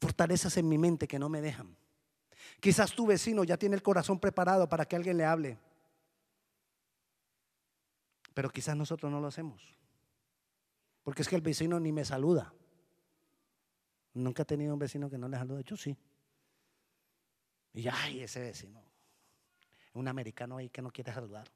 Fortalezas 0.00 0.56
en 0.56 0.68
mi 0.68 0.78
mente 0.78 1.08
que 1.08 1.18
no 1.18 1.28
me 1.28 1.40
dejan. 1.40 1.76
Quizás 2.60 2.92
tu 2.92 3.06
vecino 3.06 3.44
ya 3.44 3.56
tiene 3.56 3.76
el 3.76 3.82
corazón 3.82 4.18
preparado 4.18 4.68
para 4.68 4.84
que 4.84 4.96
alguien 4.96 5.16
le 5.16 5.24
hable. 5.24 5.58
Pero 8.34 8.50
quizás 8.50 8.76
nosotros 8.76 9.10
no 9.10 9.20
lo 9.20 9.28
hacemos. 9.28 9.76
Porque 11.02 11.22
es 11.22 11.28
que 11.28 11.36
el 11.36 11.42
vecino 11.42 11.78
ni 11.78 11.92
me 11.92 12.04
saluda. 12.04 12.52
Nunca 14.14 14.42
he 14.42 14.46
tenido 14.46 14.72
un 14.72 14.78
vecino 14.78 15.08
que 15.08 15.18
no 15.18 15.28
le 15.28 15.36
salude. 15.36 15.62
Yo 15.64 15.76
sí. 15.76 15.96
Y 17.74 17.86
ay, 17.88 18.20
ese 18.20 18.40
vecino. 18.40 18.82
Un 19.94 20.08
americano 20.08 20.56
ahí 20.56 20.68
que 20.68 20.82
no 20.82 20.90
quiere 20.90 21.12
saludar. 21.12 21.48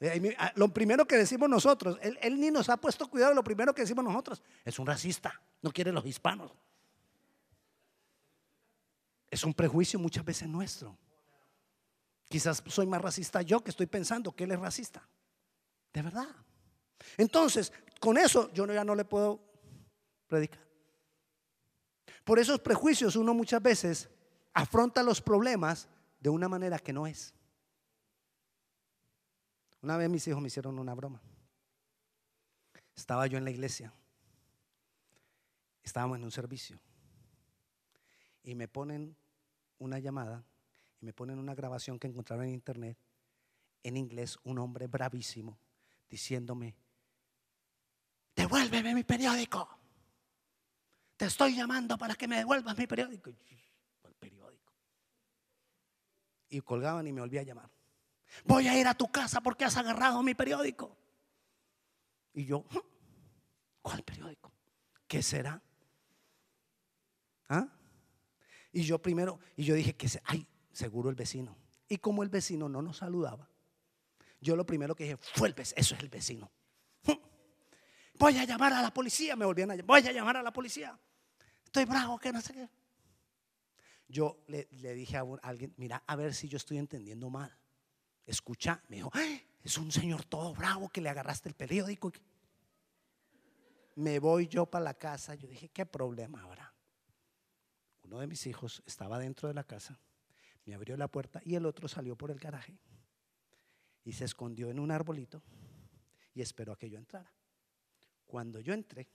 Eh, 0.00 0.34
ah, 0.36 0.52
lo 0.56 0.68
primero 0.72 1.06
que 1.06 1.16
decimos 1.16 1.48
nosotros, 1.48 1.96
él, 2.02 2.40
ni 2.40 2.50
nos 2.50 2.68
ha 2.68 2.76
puesto 2.76 3.08
cuidado, 3.08 3.34
lo 3.34 3.44
primero 3.44 3.72
que 3.72 3.82
decimos 3.82 4.04
nosotros, 4.04 4.42
es 4.64 4.76
un 4.80 4.86
racista, 4.86 5.40
no 5.60 5.70
quiere 5.70 5.92
los 5.92 6.04
hispanos 6.04 6.50
es 9.32 9.44
un 9.44 9.54
prejuicio 9.54 9.98
muchas 9.98 10.26
veces 10.26 10.46
nuestro. 10.46 10.94
Quizás 12.28 12.62
soy 12.66 12.86
más 12.86 13.00
racista 13.00 13.40
yo 13.40 13.64
que 13.64 13.70
estoy 13.70 13.86
pensando 13.86 14.36
que 14.36 14.44
él 14.44 14.52
es 14.52 14.60
racista. 14.60 15.08
De 15.90 16.02
verdad. 16.02 16.28
Entonces, 17.16 17.72
con 17.98 18.18
eso 18.18 18.52
yo 18.52 18.66
ya 18.66 18.84
no 18.84 18.94
le 18.94 19.06
puedo 19.06 19.40
predicar. 20.26 20.60
Por 22.24 22.38
esos 22.38 22.60
prejuicios 22.60 23.16
uno 23.16 23.32
muchas 23.32 23.62
veces 23.62 24.10
afronta 24.52 25.02
los 25.02 25.22
problemas 25.22 25.88
de 26.20 26.28
una 26.28 26.46
manera 26.46 26.78
que 26.78 26.92
no 26.92 27.06
es. 27.06 27.34
Una 29.80 29.96
vez 29.96 30.10
mis 30.10 30.28
hijos 30.28 30.42
me 30.42 30.48
hicieron 30.48 30.78
una 30.78 30.92
broma. 30.94 31.22
Estaba 32.94 33.26
yo 33.26 33.38
en 33.38 33.44
la 33.44 33.50
iglesia. 33.50 33.94
Estábamos 35.82 36.18
en 36.18 36.24
un 36.24 36.30
servicio. 36.30 36.78
Y 38.44 38.54
me 38.54 38.68
ponen 38.68 39.16
una 39.82 39.98
llamada 39.98 40.44
y 41.00 41.04
me 41.04 41.12
ponen 41.12 41.38
una 41.38 41.54
grabación 41.54 41.98
que 41.98 42.06
encontraron 42.06 42.46
en 42.46 42.54
internet 42.54 42.96
en 43.82 43.96
inglés, 43.96 44.38
un 44.44 44.58
hombre 44.58 44.86
bravísimo 44.86 45.58
diciéndome, 46.08 46.76
devuélveme 48.36 48.94
mi 48.94 49.02
periódico. 49.02 49.68
Te 51.16 51.26
estoy 51.26 51.56
llamando 51.56 51.98
para 51.98 52.14
que 52.14 52.28
me 52.28 52.36
devuelvas 52.38 52.76
mi 52.76 52.86
periódico. 52.86 53.32
periódico? 54.18 54.72
Y 56.48 56.60
colgaban 56.60 57.06
y 57.06 57.12
me 57.12 57.20
volví 57.20 57.38
a 57.38 57.42
llamar. 57.42 57.70
Voy 58.44 58.68
a 58.68 58.78
ir 58.78 58.86
a 58.86 58.94
tu 58.94 59.10
casa 59.10 59.40
porque 59.40 59.64
has 59.64 59.76
agarrado 59.76 60.22
mi 60.22 60.34
periódico. 60.34 60.96
Y 62.34 62.44
yo, 62.46 62.60
"¿Mm? 62.70 62.78
¿cuál 63.82 64.02
periódico? 64.02 64.52
¿Qué 65.06 65.22
será? 65.22 65.60
¿Ah? 67.48 67.68
Y 68.72 68.82
yo 68.82 69.00
primero, 69.00 69.38
y 69.56 69.64
yo 69.64 69.74
dije 69.74 69.94
que, 69.94 70.08
ay, 70.24 70.46
seguro 70.72 71.10
el 71.10 71.14
vecino. 71.14 71.56
Y 71.88 71.98
como 71.98 72.22
el 72.22 72.30
vecino 72.30 72.68
no 72.68 72.80
nos 72.80 72.98
saludaba, 72.98 73.48
yo 74.40 74.56
lo 74.56 74.64
primero 74.64 74.94
que 74.94 75.04
dije 75.04 75.16
fue 75.18 75.48
el 75.48 75.54
vecino, 75.54 75.78
eso 75.80 75.94
es 75.94 76.00
el 76.00 76.08
vecino. 76.08 76.50
"¿Mm? 77.04 77.12
Voy 78.18 78.38
a 78.38 78.44
llamar 78.44 78.72
a 78.72 78.82
la 78.82 78.92
policía, 78.92 79.36
me 79.36 79.44
volvían 79.44 79.70
a 79.70 79.74
llamar, 79.76 79.86
voy 80.00 80.08
a 80.08 80.12
llamar 80.12 80.36
a 80.38 80.42
la 80.42 80.52
policía. 80.52 80.98
Estoy 81.64 81.84
bravo, 81.84 82.18
que 82.18 82.32
no 82.32 82.40
sé 82.40 82.52
qué. 82.54 82.68
Yo 84.08 84.42
le, 84.48 84.68
le 84.72 84.94
dije 84.94 85.16
a 85.16 85.24
alguien, 85.42 85.72
mira, 85.76 86.02
a 86.06 86.16
ver 86.16 86.34
si 86.34 86.48
yo 86.48 86.56
estoy 86.56 86.78
entendiendo 86.78 87.30
mal. 87.30 87.56
Escucha, 88.26 88.82
me 88.88 88.96
dijo, 88.96 89.10
"Ay, 89.12 89.42
es 89.62 89.78
un 89.78 89.90
señor 89.90 90.24
todo 90.24 90.54
bravo 90.54 90.88
que 90.88 91.00
le 91.00 91.08
agarraste 91.08 91.48
el 91.48 91.54
periódico. 91.54 92.08
y 92.08 92.12
que-". 92.12 92.20
Me 93.96 94.18
voy 94.18 94.48
yo 94.48 94.66
para 94.66 94.84
la 94.84 94.94
casa. 94.94 95.34
Yo 95.34 95.48
dije, 95.48 95.68
¿qué 95.68 95.84
problema 95.86 96.42
habrá? 96.42 96.71
Uno 98.12 98.20
de 98.20 98.26
mis 98.26 98.46
hijos 98.46 98.82
estaba 98.84 99.18
dentro 99.18 99.48
de 99.48 99.54
la 99.54 99.64
casa, 99.64 99.98
me 100.66 100.74
abrió 100.74 100.98
la 100.98 101.08
puerta 101.08 101.40
y 101.46 101.54
el 101.54 101.64
otro 101.64 101.88
salió 101.88 102.14
por 102.14 102.30
el 102.30 102.38
garaje 102.38 102.78
y 104.04 104.12
se 104.12 104.26
escondió 104.26 104.70
en 104.70 104.80
un 104.80 104.90
arbolito 104.90 105.42
y 106.34 106.42
esperó 106.42 106.74
a 106.74 106.78
que 106.78 106.90
yo 106.90 106.98
entrara. 106.98 107.32
Cuando 108.26 108.60
yo 108.60 108.74
entré, 108.74 109.08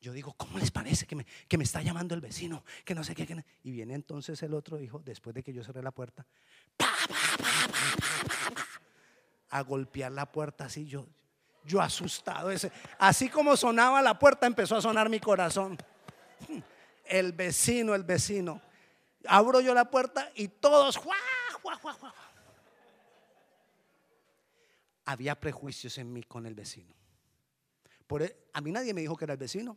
yo 0.00 0.12
digo, 0.12 0.32
¿cómo 0.32 0.58
les 0.58 0.72
parece 0.72 1.06
que 1.06 1.14
me, 1.14 1.24
que 1.46 1.56
me 1.56 1.62
está 1.62 1.80
llamando 1.80 2.16
el 2.16 2.20
vecino? 2.20 2.64
Que 2.84 2.96
no 2.96 3.04
sé 3.04 3.14
qué. 3.14 3.24
que 3.24 3.36
no-". 3.36 3.44
Y 3.62 3.70
viene 3.70 3.94
entonces 3.94 4.42
el 4.42 4.54
otro 4.54 4.80
hijo, 4.80 4.98
después 5.04 5.32
de 5.34 5.44
que 5.44 5.52
yo 5.52 5.62
cerré 5.62 5.80
la 5.80 5.92
puerta, 5.92 6.26
a 9.50 9.60
golpear 9.60 10.10
la 10.10 10.32
puerta 10.32 10.64
así. 10.64 10.84
Yo, 10.84 11.06
yo 11.62 11.80
asustado. 11.80 12.50
Ese, 12.50 12.72
así 12.98 13.28
como 13.28 13.56
sonaba 13.56 14.02
la 14.02 14.18
puerta, 14.18 14.48
empezó 14.48 14.74
a 14.74 14.82
sonar 14.82 15.08
mi 15.08 15.20
corazón. 15.20 15.78
El 17.08 17.32
vecino, 17.32 17.94
el 17.94 18.04
vecino. 18.04 18.60
Abro 19.26 19.60
yo 19.60 19.74
la 19.74 19.90
puerta 19.90 20.30
y 20.34 20.48
todos, 20.48 20.96
¡juá, 20.96 21.16
juá, 21.62 21.76
juá, 21.76 21.92
juá! 21.94 22.14
Había 25.04 25.38
prejuicios 25.40 25.96
en 25.98 26.12
mí 26.12 26.22
con 26.22 26.44
el 26.46 26.54
vecino. 26.54 26.94
Por 28.06 28.22
e- 28.22 28.36
a 28.52 28.60
mí 28.60 28.70
nadie 28.72 28.92
me 28.94 29.00
dijo 29.00 29.16
que 29.16 29.24
era 29.24 29.32
el 29.34 29.38
vecino. 29.38 29.76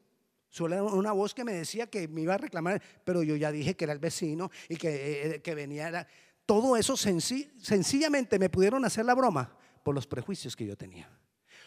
Solo 0.50 0.76
era 0.76 0.84
una 0.84 1.14
voz 1.14 1.34
que 1.34 1.46
me 1.46 1.54
decía 1.54 1.88
que 1.90 2.08
me 2.10 2.22
iba 2.22 2.34
a 2.34 2.38
reclamar, 2.38 2.82
pero 3.06 3.24
yo 3.24 3.38
ya 3.38 3.52
dije 3.52 3.76
que 3.76 3.86
era 3.86 3.94
el 3.94 4.00
vecino 4.00 4.52
y 4.68 4.76
que, 4.76 5.36
eh, 5.36 5.42
que 5.42 5.56
venía. 5.56 6.06
Todo 6.46 6.76
eso 6.76 6.96
senci- 6.96 7.50
sencillamente 7.58 8.38
me 8.38 8.50
pudieron 8.50 8.84
hacer 8.84 9.06
la 9.06 9.16
broma 9.16 9.56
por 9.84 9.96
los 9.96 10.06
prejuicios 10.06 10.56
que 10.56 10.66
yo 10.66 10.76
tenía. 10.76 11.10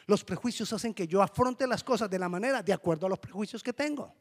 Los 0.07 0.23
prejuicios 0.23 0.71
hacen 0.75 0.93
que 0.93 1.07
yo 1.09 1.23
afronte 1.23 1.67
las 1.67 1.83
cosas 1.83 2.11
de 2.11 2.19
la 2.19 2.29
manera 2.29 2.63
de 2.63 2.75
acuerdo 2.75 3.07
a 3.07 3.09
los 3.09 3.19
prejuicios 3.19 3.63
que 3.63 3.73
tengo. 3.73 4.15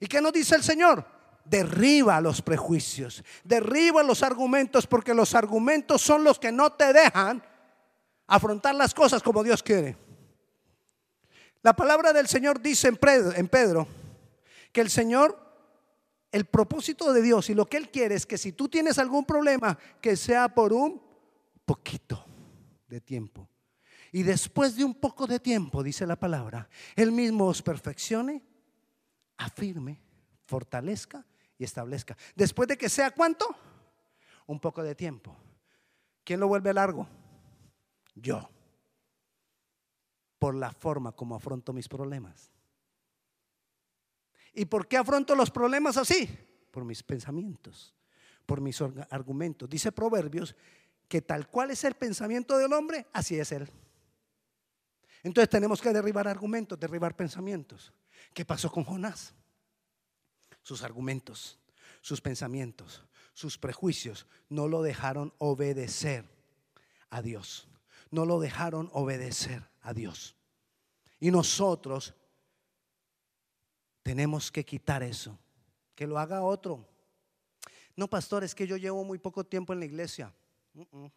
¿Y 0.00 0.06
qué 0.06 0.20
nos 0.20 0.32
dice 0.32 0.56
el 0.56 0.62
Señor? 0.62 1.04
Derriba 1.44 2.20
los 2.20 2.42
prejuicios, 2.42 3.22
derriba 3.44 4.02
los 4.02 4.22
argumentos, 4.22 4.86
porque 4.86 5.14
los 5.14 5.34
argumentos 5.34 6.00
son 6.00 6.24
los 6.24 6.38
que 6.38 6.50
no 6.50 6.72
te 6.72 6.92
dejan 6.92 7.42
afrontar 8.26 8.74
las 8.74 8.94
cosas 8.94 9.22
como 9.22 9.42
Dios 9.44 9.62
quiere. 9.62 9.96
La 11.62 11.74
palabra 11.74 12.12
del 12.12 12.28
Señor 12.28 12.60
dice 12.60 12.88
en 12.88 12.96
Pedro, 12.96 13.32
en 13.34 13.48
Pedro 13.48 13.86
que 14.72 14.80
el 14.80 14.88
Señor, 14.88 15.38
el 16.32 16.46
propósito 16.46 17.12
de 17.12 17.20
Dios 17.20 17.50
y 17.50 17.54
lo 17.54 17.66
que 17.66 17.76
Él 17.76 17.90
quiere 17.90 18.14
es 18.14 18.24
que 18.24 18.38
si 18.38 18.52
tú 18.52 18.68
tienes 18.68 18.98
algún 18.98 19.24
problema, 19.24 19.76
que 20.00 20.16
sea 20.16 20.48
por 20.48 20.72
un 20.72 21.02
poquito 21.66 22.24
de 22.86 23.00
tiempo. 23.00 23.48
Y 24.12 24.22
después 24.22 24.76
de 24.76 24.84
un 24.84 24.94
poco 24.94 25.26
de 25.26 25.40
tiempo, 25.40 25.82
dice 25.82 26.06
la 26.06 26.16
palabra, 26.16 26.68
Él 26.96 27.12
mismo 27.12 27.46
os 27.46 27.62
perfeccione, 27.62 28.42
afirme, 29.40 30.00
fortalezca 30.44 31.24
y 31.58 31.64
establezca. 31.64 32.16
Después 32.34 32.68
de 32.68 32.76
que 32.76 32.88
sea 32.88 33.10
cuánto? 33.10 33.46
Un 34.46 34.60
poco 34.60 34.82
de 34.82 34.94
tiempo. 34.94 35.36
¿Quién 36.24 36.40
lo 36.40 36.48
vuelve 36.48 36.72
largo? 36.72 37.08
Yo. 38.14 38.48
Por 40.38 40.54
la 40.54 40.72
forma 40.72 41.12
como 41.12 41.34
afronto 41.34 41.72
mis 41.72 41.88
problemas. 41.88 42.50
¿Y 44.52 44.64
por 44.66 44.86
qué 44.86 44.96
afronto 44.96 45.34
los 45.34 45.50
problemas 45.50 45.96
así? 45.96 46.28
Por 46.70 46.84
mis 46.84 47.02
pensamientos, 47.02 47.94
por 48.46 48.60
mis 48.60 48.80
argumentos. 49.10 49.68
Dice 49.68 49.92
Proverbios 49.92 50.54
que 51.08 51.22
tal 51.22 51.48
cual 51.48 51.70
es 51.70 51.84
el 51.84 51.94
pensamiento 51.94 52.56
del 52.58 52.72
hombre, 52.72 53.06
así 53.12 53.38
es 53.38 53.52
él. 53.52 53.68
Entonces 55.22 55.48
tenemos 55.48 55.80
que 55.80 55.92
derribar 55.92 56.28
argumentos, 56.28 56.78
derribar 56.78 57.14
pensamientos. 57.14 57.92
¿Qué 58.34 58.44
pasó 58.44 58.70
con 58.70 58.84
Jonás? 58.84 59.34
Sus 60.62 60.82
argumentos, 60.82 61.58
sus 62.00 62.20
pensamientos, 62.20 63.04
sus 63.32 63.58
prejuicios 63.58 64.26
no 64.48 64.68
lo 64.68 64.82
dejaron 64.82 65.32
obedecer 65.38 66.24
a 67.08 67.22
Dios. 67.22 67.68
No 68.10 68.24
lo 68.24 68.40
dejaron 68.40 68.90
obedecer 68.92 69.68
a 69.82 69.94
Dios. 69.94 70.36
Y 71.20 71.30
nosotros 71.30 72.14
tenemos 74.02 74.50
que 74.50 74.64
quitar 74.64 75.02
eso. 75.02 75.38
Que 75.94 76.06
lo 76.06 76.18
haga 76.18 76.42
otro. 76.42 76.88
No, 77.94 78.08
pastor, 78.08 78.44
es 78.44 78.54
que 78.54 78.66
yo 78.66 78.76
llevo 78.76 79.04
muy 79.04 79.18
poco 79.18 79.44
tiempo 79.44 79.72
en 79.72 79.80
la 79.80 79.84
iglesia. 79.84 80.32
Mm, 80.72 80.82
mm. 80.90 81.12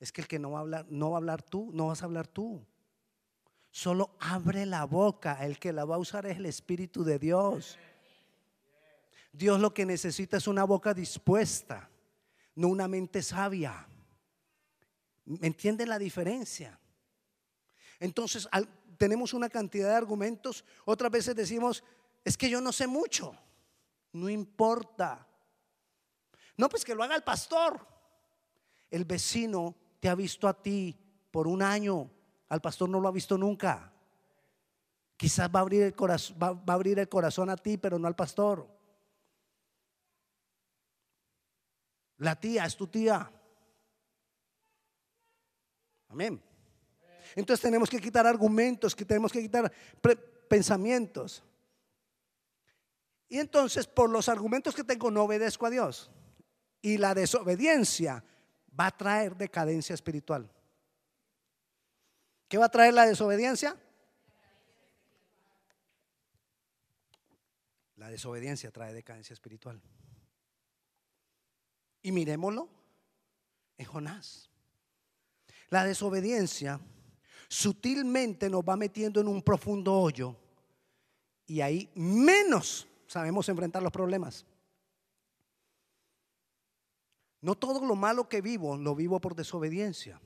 Es 0.00 0.12
que 0.12 0.20
el 0.20 0.28
que 0.28 0.38
no 0.38 0.50
va 0.50 0.58
a 0.58 0.62
hablar, 0.62 0.86
no 0.90 1.10
va 1.10 1.16
a 1.16 1.18
hablar 1.18 1.42
tú, 1.42 1.70
no 1.72 1.86
vas 1.86 2.02
a 2.02 2.06
hablar 2.06 2.26
tú. 2.26 2.66
Solo 3.74 4.14
abre 4.20 4.66
la 4.66 4.84
boca. 4.84 5.44
El 5.44 5.58
que 5.58 5.72
la 5.72 5.84
va 5.84 5.96
a 5.96 5.98
usar 5.98 6.26
es 6.26 6.36
el 6.36 6.46
Espíritu 6.46 7.02
de 7.02 7.18
Dios. 7.18 7.76
Dios 9.32 9.58
lo 9.58 9.74
que 9.74 9.84
necesita 9.84 10.36
es 10.36 10.46
una 10.46 10.62
boca 10.62 10.94
dispuesta, 10.94 11.90
no 12.54 12.68
una 12.68 12.86
mente 12.86 13.20
sabia. 13.20 13.84
¿Me 15.24 15.48
entienden 15.48 15.88
la 15.88 15.98
diferencia? 15.98 16.78
Entonces, 17.98 18.48
tenemos 18.96 19.34
una 19.34 19.48
cantidad 19.48 19.88
de 19.88 19.96
argumentos. 19.96 20.64
Otras 20.84 21.10
veces 21.10 21.34
decimos, 21.34 21.82
es 22.24 22.36
que 22.36 22.48
yo 22.48 22.60
no 22.60 22.70
sé 22.70 22.86
mucho. 22.86 23.36
No 24.12 24.28
importa. 24.28 25.26
No, 26.56 26.68
pues 26.68 26.84
que 26.84 26.94
lo 26.94 27.02
haga 27.02 27.16
el 27.16 27.24
pastor. 27.24 27.84
El 28.88 29.04
vecino 29.04 29.74
te 29.98 30.08
ha 30.08 30.14
visto 30.14 30.46
a 30.46 30.62
ti 30.62 30.96
por 31.32 31.48
un 31.48 31.60
año. 31.60 32.08
Al 32.54 32.60
pastor 32.60 32.88
no 32.88 33.00
lo 33.00 33.08
ha 33.08 33.10
visto 33.10 33.36
nunca. 33.36 33.90
Quizás 35.16 35.50
va 35.52 35.58
a 35.58 35.62
abrir 35.62 35.82
el 35.82 35.92
corazón, 35.92 36.38
va, 36.40 36.50
a 36.50 36.72
abrir 36.72 37.00
el 37.00 37.08
corazón 37.08 37.50
a 37.50 37.56
ti, 37.56 37.78
pero 37.78 37.98
no 37.98 38.06
al 38.06 38.14
pastor. 38.14 38.68
La 42.18 42.38
tía 42.38 42.64
es 42.64 42.76
tu 42.76 42.86
tía. 42.86 43.28
Amén. 46.10 46.40
Entonces 47.34 47.60
tenemos 47.60 47.90
que 47.90 48.00
quitar 48.00 48.24
argumentos, 48.24 48.94
que 48.94 49.04
tenemos 49.04 49.32
que 49.32 49.42
quitar 49.42 49.72
pensamientos. 50.48 51.42
Y 53.28 53.40
entonces 53.40 53.88
por 53.88 54.10
los 54.10 54.28
argumentos 54.28 54.76
que 54.76 54.84
tengo 54.84 55.10
no 55.10 55.24
obedezco 55.24 55.66
a 55.66 55.70
Dios. 55.70 56.08
Y 56.80 56.98
la 56.98 57.14
desobediencia 57.14 58.22
va 58.78 58.86
a 58.86 58.96
traer 58.96 59.34
decadencia 59.36 59.92
espiritual. 59.92 60.53
¿Qué 62.48 62.58
va 62.58 62.66
a 62.66 62.70
traer 62.70 62.94
la 62.94 63.06
desobediencia? 63.06 63.76
La 67.96 68.10
desobediencia 68.10 68.70
trae 68.70 68.92
decadencia 68.92 69.32
espiritual. 69.32 69.80
Y 72.02 72.12
miremoslo 72.12 72.68
en 73.78 73.86
Jonás. 73.86 74.50
La 75.70 75.84
desobediencia 75.84 76.80
sutilmente 77.48 78.50
nos 78.50 78.62
va 78.62 78.76
metiendo 78.76 79.20
en 79.20 79.28
un 79.28 79.42
profundo 79.42 79.94
hoyo 79.94 80.36
y 81.46 81.60
ahí 81.60 81.90
menos 81.94 82.86
sabemos 83.06 83.48
enfrentar 83.48 83.82
los 83.82 83.92
problemas. 83.92 84.44
No 87.40 87.54
todo 87.54 87.84
lo 87.84 87.94
malo 87.94 88.28
que 88.28 88.40
vivo 88.40 88.76
lo 88.76 88.94
vivo 88.94 89.20
por 89.20 89.34
desobediencia. 89.34 90.20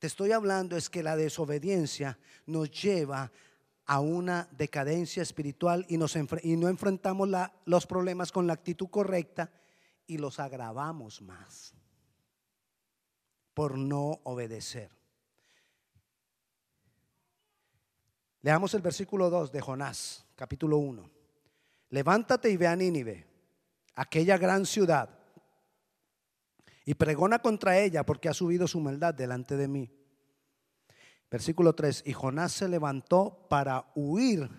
Te 0.00 0.06
estoy 0.06 0.32
hablando 0.32 0.78
es 0.78 0.88
que 0.88 1.02
la 1.02 1.14
desobediencia 1.14 2.18
nos 2.46 2.70
lleva 2.70 3.30
a 3.84 4.00
una 4.00 4.48
decadencia 4.50 5.22
espiritual 5.22 5.84
y, 5.88 5.98
no 5.98 6.68
enfrentamos 6.68 7.28
los 7.66 7.86
problemas 7.86 8.32
con 8.32 8.46
la 8.46 8.54
actitud 8.54 8.88
correcta 8.88 9.52
y 10.06 10.16
los 10.16 10.40
agravamos 10.40 11.20
más 11.20 11.74
por 13.52 13.76
no 13.76 14.20
obedecer. 14.24 14.90
Leamos 18.40 18.72
el 18.72 18.80
versículo 18.80 19.28
2 19.28 19.52
de 19.52 19.60
Jonás, 19.60 20.24
capítulo 20.34 20.78
1. 20.78 21.10
Levántate 21.90 22.48
y 22.48 22.56
ve 22.56 22.68
a 22.68 22.74
Nínive, 22.74 23.26
aquella 23.96 24.38
gran 24.38 24.64
ciudad, 24.64 25.19
y 26.90 26.94
pregona 26.94 27.38
contra 27.38 27.78
ella 27.78 28.04
porque 28.04 28.28
ha 28.28 28.34
subido 28.34 28.66
su 28.66 28.80
maldad 28.80 29.14
delante 29.14 29.56
de 29.56 29.68
mí. 29.68 29.92
Versículo 31.30 31.72
3, 31.72 32.02
y 32.04 32.12
Jonás 32.12 32.50
se 32.50 32.66
levantó 32.66 33.46
para 33.48 33.92
huir 33.94 34.50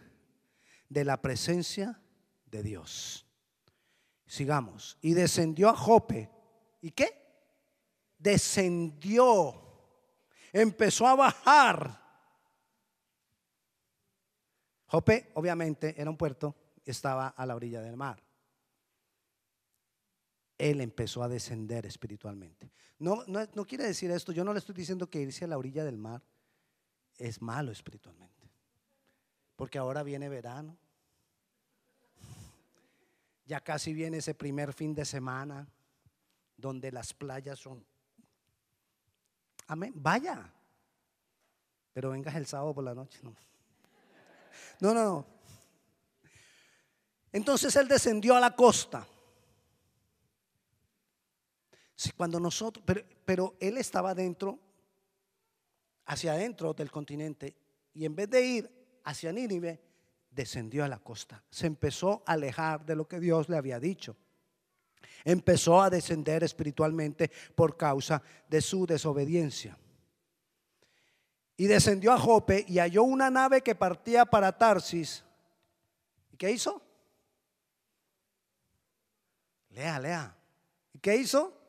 de 0.87 1.03
la 1.03 1.21
presencia 1.21 2.01
de 2.45 2.63
Dios. 2.63 3.27
Sigamos. 4.25 4.97
Y 5.01 5.11
descendió 5.11 5.67
a 5.67 5.75
Jope. 5.75 6.31
¿Y 6.79 6.91
qué? 6.91 7.09
Descendió. 8.17 9.61
Empezó 10.53 11.07
a 11.07 11.15
bajar. 11.15 12.01
Jope, 14.85 15.33
obviamente, 15.33 15.95
era 15.97 16.09
un 16.09 16.15
puerto, 16.15 16.55
estaba 16.85 17.27
a 17.27 17.45
la 17.45 17.57
orilla 17.57 17.81
del 17.81 17.97
mar. 17.97 18.23
Él 20.61 20.79
empezó 20.79 21.23
a 21.23 21.27
descender 21.27 21.87
espiritualmente. 21.87 22.71
No, 22.99 23.23
no, 23.25 23.39
no 23.55 23.65
quiere 23.65 23.83
decir 23.83 24.11
esto, 24.11 24.31
yo 24.31 24.43
no 24.43 24.53
le 24.53 24.59
estoy 24.59 24.75
diciendo 24.75 25.09
que 25.09 25.19
irse 25.19 25.43
a 25.43 25.47
la 25.47 25.57
orilla 25.57 25.83
del 25.83 25.97
mar 25.97 26.21
es 27.17 27.41
malo 27.41 27.71
espiritualmente. 27.71 28.47
Porque 29.55 29.79
ahora 29.79 30.03
viene 30.03 30.29
verano. 30.29 30.77
Ya 33.47 33.59
casi 33.59 33.91
viene 33.91 34.17
ese 34.17 34.35
primer 34.35 34.71
fin 34.71 34.93
de 34.93 35.03
semana 35.03 35.67
donde 36.55 36.91
las 36.91 37.11
playas 37.11 37.57
son... 37.57 37.83
Amén. 39.65 39.93
Vaya. 39.95 40.47
Pero 41.91 42.11
vengas 42.11 42.35
el 42.35 42.45
sábado 42.45 42.75
por 42.75 42.83
la 42.83 42.93
noche. 42.93 43.19
No. 43.23 43.35
No, 44.79 44.93
no, 44.93 45.03
no. 45.03 45.25
Entonces 47.31 47.75
él 47.77 47.87
descendió 47.87 48.35
a 48.35 48.39
la 48.39 48.55
costa. 48.55 49.07
Cuando 52.15 52.39
nosotros, 52.39 52.83
pero, 52.85 53.03
pero 53.25 53.55
él 53.59 53.77
estaba 53.77 54.15
dentro, 54.15 54.59
hacia 56.05 56.33
adentro 56.33 56.73
del 56.73 56.91
continente, 56.91 57.55
y 57.93 58.05
en 58.05 58.15
vez 58.15 58.29
de 58.29 58.41
ir 58.41 59.01
hacia 59.03 59.31
Nínive, 59.31 59.79
descendió 60.31 60.83
a 60.83 60.87
la 60.87 60.99
costa. 60.99 61.43
Se 61.49 61.67
empezó 61.67 62.23
a 62.25 62.33
alejar 62.33 62.85
de 62.85 62.95
lo 62.95 63.07
que 63.07 63.19
Dios 63.19 63.49
le 63.49 63.57
había 63.57 63.79
dicho. 63.79 64.15
Empezó 65.23 65.81
a 65.81 65.89
descender 65.89 66.43
espiritualmente 66.43 67.29
por 67.53 67.77
causa 67.77 68.21
de 68.49 68.61
su 68.61 68.85
desobediencia. 68.85 69.77
Y 71.57 71.67
descendió 71.67 72.11
a 72.13 72.17
Jope 72.17 72.65
y 72.67 72.79
halló 72.79 73.03
una 73.03 73.29
nave 73.29 73.61
que 73.61 73.75
partía 73.75 74.25
para 74.25 74.57
Tarsis. 74.57 75.23
¿Y 76.31 76.37
qué 76.37 76.49
hizo? 76.49 76.81
Lea, 79.69 79.99
lea. 79.99 80.35
¿Y 80.93 80.99
qué 80.99 81.17
hizo? 81.17 81.60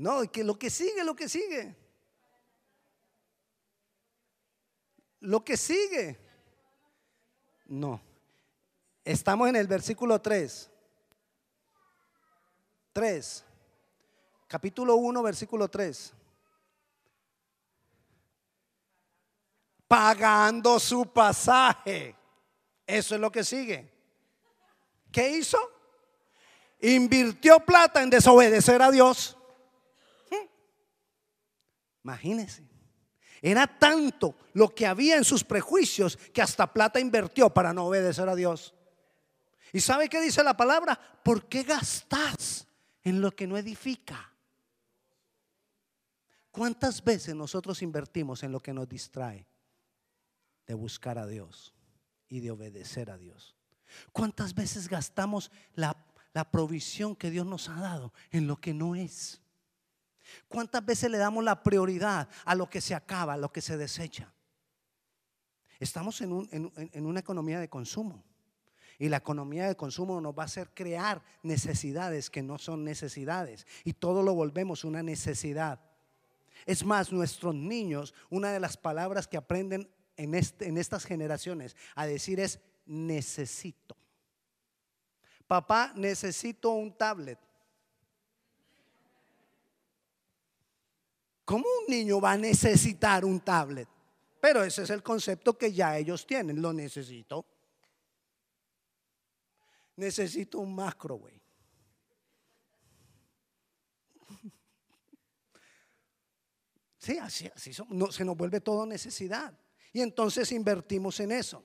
No, 0.00 0.22
que 0.32 0.42
lo 0.42 0.58
que 0.58 0.70
sigue, 0.70 1.04
lo 1.04 1.14
que 1.14 1.28
sigue. 1.28 1.76
Lo 5.20 5.44
que 5.44 5.58
sigue. 5.58 6.18
No. 7.66 8.00
Estamos 9.04 9.50
en 9.50 9.56
el 9.56 9.66
versículo 9.66 10.18
3. 10.18 10.70
3. 12.94 13.44
Capítulo 14.48 14.96
1, 14.96 15.22
versículo 15.22 15.68
3. 15.68 16.14
pagando 19.86 20.78
su 20.78 21.04
pasaje. 21.04 22.14
Eso 22.86 23.16
es 23.16 23.20
lo 23.20 23.32
que 23.32 23.42
sigue. 23.42 23.92
¿Qué 25.10 25.30
hizo? 25.30 25.58
Invirtió 26.80 27.58
plata 27.58 28.00
en 28.00 28.08
desobedecer 28.08 28.80
a 28.82 28.92
Dios. 28.92 29.36
Imagínese. 32.04 32.68
Era 33.42 33.66
tanto 33.66 34.36
lo 34.52 34.74
que 34.74 34.86
había 34.86 35.16
en 35.16 35.24
sus 35.24 35.44
prejuicios 35.44 36.16
que 36.32 36.42
hasta 36.42 36.72
plata 36.72 37.00
invirtió 37.00 37.50
para 37.50 37.72
no 37.72 37.86
obedecer 37.86 38.28
a 38.28 38.34
Dios. 38.34 38.74
¿Y 39.72 39.80
sabe 39.80 40.08
qué 40.08 40.20
dice 40.20 40.42
la 40.42 40.56
palabra? 40.56 40.98
¿Por 41.22 41.48
qué 41.48 41.62
gastas 41.62 42.66
en 43.02 43.20
lo 43.20 43.30
que 43.30 43.46
no 43.46 43.56
edifica? 43.56 44.32
¿Cuántas 46.50 47.02
veces 47.02 47.34
nosotros 47.34 47.80
invertimos 47.80 48.42
en 48.42 48.52
lo 48.52 48.60
que 48.60 48.74
nos 48.74 48.88
distrae? 48.88 49.46
de 50.70 50.74
buscar 50.74 51.18
a 51.18 51.26
Dios 51.26 51.74
y 52.28 52.38
de 52.38 52.52
obedecer 52.52 53.10
a 53.10 53.18
Dios. 53.18 53.56
¿Cuántas 54.12 54.54
veces 54.54 54.88
gastamos 54.88 55.50
la, 55.74 55.96
la 56.32 56.48
provisión 56.48 57.16
que 57.16 57.28
Dios 57.28 57.44
nos 57.44 57.68
ha 57.68 57.74
dado 57.74 58.12
en 58.30 58.46
lo 58.46 58.54
que 58.60 58.72
no 58.72 58.94
es? 58.94 59.39
¿Cuántas 60.48 60.84
veces 60.84 61.10
le 61.10 61.18
damos 61.18 61.44
la 61.44 61.62
prioridad 61.62 62.28
a 62.44 62.54
lo 62.54 62.68
que 62.68 62.80
se 62.80 62.94
acaba, 62.94 63.34
a 63.34 63.38
lo 63.38 63.52
que 63.52 63.60
se 63.60 63.76
desecha? 63.76 64.32
Estamos 65.78 66.20
en, 66.20 66.32
una 66.94 67.20
economía 67.20 67.58
de 67.58 67.68
consumo. 67.68 68.22
Y 68.98 69.08
la 69.08 69.16
economía 69.16 69.66
de 69.66 69.76
consumo 69.76 70.20
nos 70.20 70.38
va 70.38 70.42
a 70.42 70.46
hacer 70.46 70.70
crear 70.74 71.22
necesidades 71.42 72.28
que 72.28 72.42
no 72.42 72.58
son 72.58 72.84
necesidades. 72.84 73.66
Y 73.82 73.94
todo 73.94 74.22
lo 74.22 74.34
volvemos 74.34 74.84
una 74.84 75.02
necesidad. 75.02 75.80
Es 76.66 76.84
más, 76.84 77.10
nuestros 77.10 77.54
niños, 77.54 78.12
una 78.28 78.52
de 78.52 78.60
las 78.60 78.76
palabras 78.76 79.26
que 79.26 79.38
aprenden 79.38 79.90
en, 80.18 80.34
este, 80.34 80.68
en 80.68 80.76
estas 80.76 81.06
generaciones 81.06 81.74
a 81.94 82.06
decir 82.06 82.40
es 82.40 82.60
necesito. 82.84 83.96
Papá, 85.46 85.92
necesito 85.96 86.70
un 86.70 86.96
tablet. 86.96 87.38
¿Cómo 91.50 91.64
un 91.80 91.86
niño 91.92 92.20
va 92.20 92.30
a 92.34 92.36
necesitar 92.36 93.24
un 93.24 93.40
tablet? 93.40 93.88
Pero 94.40 94.62
ese 94.62 94.84
es 94.84 94.90
el 94.90 95.02
concepto 95.02 95.58
que 95.58 95.72
ya 95.72 95.98
ellos 95.98 96.24
tienen. 96.24 96.62
Lo 96.62 96.72
necesito. 96.72 97.44
Necesito 99.96 100.60
un 100.60 100.76
güey. 100.76 101.42
Sí, 106.98 107.18
así, 107.18 107.50
así 107.52 107.72
no, 107.88 108.12
se 108.12 108.24
nos 108.24 108.36
vuelve 108.36 108.60
todo 108.60 108.86
necesidad. 108.86 109.52
Y 109.92 110.02
entonces 110.02 110.52
invertimos 110.52 111.18
en 111.18 111.32
eso. 111.32 111.64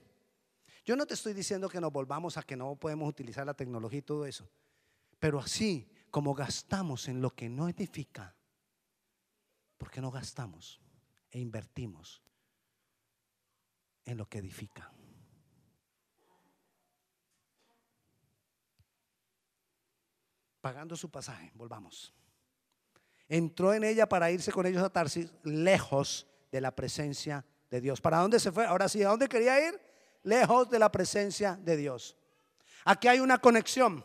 Yo 0.83 0.95
no 0.95 1.05
te 1.05 1.13
estoy 1.13 1.33
diciendo 1.35 1.69
que 1.69 1.79
nos 1.79 1.91
volvamos 1.91 2.37
a 2.37 2.41
que 2.41 2.55
no 2.55 2.75
podemos 2.75 3.07
utilizar 3.07 3.45
la 3.45 3.53
tecnología 3.53 3.99
y 3.99 4.01
todo 4.01 4.25
eso. 4.25 4.49
Pero 5.19 5.39
así 5.39 5.87
como 6.09 6.33
gastamos 6.33 7.07
en 7.07 7.21
lo 7.21 7.35
que 7.35 7.49
no 7.49 7.69
edifica, 7.69 8.35
¿por 9.85 9.91
qué 9.91 10.01
no 10.01 10.09
gastamos 10.09 10.81
e 11.29 11.37
invertimos 11.37 12.19
en 14.03 14.17
lo 14.17 14.27
que 14.27 14.39
edifica? 14.39 14.91
Pagando 20.59 20.95
su 20.95 21.11
pasaje, 21.11 21.51
volvamos. 21.53 22.11
Entró 23.27 23.75
en 23.75 23.83
ella 23.83 24.09
para 24.09 24.31
irse 24.31 24.51
con 24.51 24.65
ellos 24.65 24.81
a 24.81 24.89
Tarsis, 24.89 25.31
lejos 25.43 26.25
de 26.51 26.61
la 26.61 26.75
presencia 26.75 27.45
de 27.69 27.79
Dios. 27.79 28.01
¿Para 28.01 28.17
dónde 28.17 28.39
se 28.39 28.51
fue? 28.51 28.65
Ahora 28.65 28.89
sí, 28.89 29.03
¿a 29.03 29.09
dónde 29.09 29.29
quería 29.29 29.69
ir? 29.69 29.79
Lejos 30.23 30.67
de 30.71 30.79
la 30.79 30.91
presencia 30.91 31.59
de 31.61 31.77
Dios. 31.77 32.17
Aquí 32.85 33.07
hay 33.07 33.19
una 33.19 33.37
conexión 33.37 34.03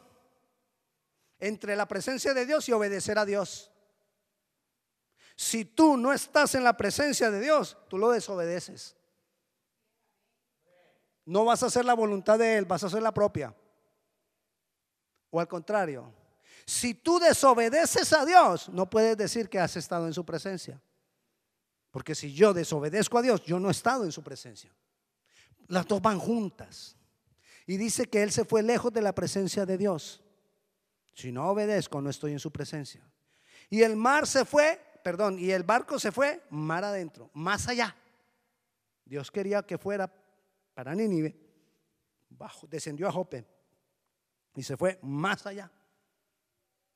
entre 1.38 1.74
la 1.74 1.88
presencia 1.88 2.34
de 2.34 2.44
Dios 2.44 2.68
y 2.68 2.72
obedecer 2.72 3.18
a 3.18 3.24
Dios. 3.24 3.70
Si 5.40 5.64
tú 5.64 5.96
no 5.96 6.12
estás 6.12 6.54
en 6.54 6.62
la 6.62 6.76
presencia 6.76 7.30
de 7.30 7.40
Dios, 7.40 7.78
tú 7.88 7.96
lo 7.96 8.10
desobedeces. 8.10 8.94
No 11.24 11.46
vas 11.46 11.62
a 11.62 11.66
hacer 11.66 11.86
la 11.86 11.94
voluntad 11.94 12.38
de 12.38 12.58
Él, 12.58 12.66
vas 12.66 12.84
a 12.84 12.88
hacer 12.88 13.02
la 13.02 13.14
propia. 13.14 13.56
O 15.30 15.40
al 15.40 15.48
contrario, 15.48 16.12
si 16.66 16.92
tú 16.92 17.18
desobedeces 17.18 18.12
a 18.12 18.26
Dios, 18.26 18.68
no 18.68 18.90
puedes 18.90 19.16
decir 19.16 19.48
que 19.48 19.58
has 19.58 19.74
estado 19.76 20.06
en 20.06 20.12
su 20.12 20.26
presencia. 20.26 20.78
Porque 21.90 22.14
si 22.14 22.34
yo 22.34 22.52
desobedezco 22.52 23.16
a 23.16 23.22
Dios, 23.22 23.42
yo 23.42 23.58
no 23.58 23.68
he 23.68 23.72
estado 23.72 24.04
en 24.04 24.12
su 24.12 24.22
presencia. 24.22 24.70
Las 25.68 25.86
dos 25.86 26.02
van 26.02 26.18
juntas. 26.18 26.98
Y 27.66 27.78
dice 27.78 28.10
que 28.10 28.22
él 28.22 28.30
se 28.30 28.44
fue 28.44 28.62
lejos 28.62 28.92
de 28.92 29.00
la 29.00 29.14
presencia 29.14 29.64
de 29.64 29.78
Dios. 29.78 30.22
Si 31.14 31.32
no 31.32 31.48
obedezco, 31.48 32.02
no 32.02 32.10
estoy 32.10 32.32
en 32.32 32.40
su 32.40 32.50
presencia. 32.52 33.10
Y 33.70 33.80
el 33.80 33.96
mar 33.96 34.26
se 34.26 34.44
fue, 34.44 34.89
perdón, 35.02 35.38
y 35.38 35.50
el 35.50 35.62
barco 35.62 35.98
se 35.98 36.12
fue 36.12 36.42
mar 36.50 36.84
adentro, 36.84 37.30
más 37.34 37.68
allá. 37.68 37.94
Dios 39.04 39.30
quería 39.30 39.62
que 39.62 39.78
fuera 39.78 40.12
para 40.74 40.94
Nínive, 40.94 41.36
bajo, 42.28 42.66
descendió 42.66 43.08
a 43.08 43.12
Jope 43.12 43.44
y 44.54 44.62
se 44.62 44.76
fue 44.76 44.98
más 45.02 45.46
allá, 45.46 45.70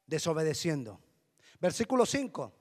desobedeciendo. 0.06 1.00
Versículo 1.60 2.06
5. 2.06 2.52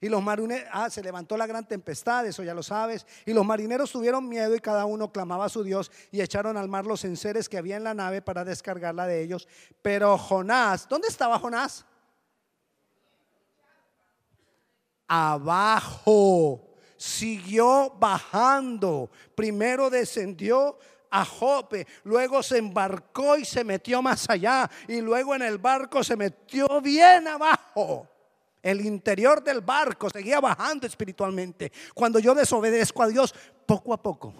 Y 0.00 0.08
los 0.08 0.20
marineros, 0.20 0.68
ah, 0.72 0.90
se 0.90 1.00
levantó 1.00 1.36
la 1.36 1.46
gran 1.46 1.66
tempestad, 1.68 2.26
eso 2.26 2.42
ya 2.42 2.54
lo 2.54 2.64
sabes. 2.64 3.06
Y 3.24 3.32
los 3.32 3.46
marineros 3.46 3.92
tuvieron 3.92 4.28
miedo 4.28 4.52
y 4.56 4.58
cada 4.58 4.84
uno 4.84 5.12
clamaba 5.12 5.44
a 5.44 5.48
su 5.48 5.62
Dios 5.62 5.92
y 6.10 6.20
echaron 6.20 6.56
al 6.56 6.68
mar 6.68 6.86
los 6.86 7.04
enseres 7.04 7.48
que 7.48 7.56
había 7.56 7.76
en 7.76 7.84
la 7.84 7.94
nave 7.94 8.20
para 8.20 8.44
descargarla 8.44 9.06
de 9.06 9.22
ellos. 9.22 9.46
Pero 9.80 10.18
Jonás, 10.18 10.88
¿dónde 10.88 11.06
estaba 11.06 11.38
Jonás? 11.38 11.86
Abajo. 15.14 16.68
Siguió 16.96 17.90
bajando. 17.98 19.10
Primero 19.34 19.90
descendió 19.90 20.78
a 21.10 21.24
Jope, 21.24 21.86
luego 22.04 22.42
se 22.42 22.56
embarcó 22.56 23.36
y 23.36 23.44
se 23.44 23.64
metió 23.64 24.00
más 24.00 24.30
allá, 24.30 24.70
y 24.88 25.02
luego 25.02 25.34
en 25.34 25.42
el 25.42 25.58
barco 25.58 26.02
se 26.02 26.16
metió 26.16 26.80
bien 26.80 27.28
abajo. 27.28 28.08
El 28.62 28.80
interior 28.80 29.44
del 29.44 29.60
barco 29.60 30.08
seguía 30.08 30.40
bajando 30.40 30.86
espiritualmente. 30.86 31.70
Cuando 31.92 32.18
yo 32.18 32.34
desobedezco 32.34 33.02
a 33.02 33.08
Dios, 33.08 33.34
poco 33.66 33.92
a 33.92 34.00
poco 34.00 34.32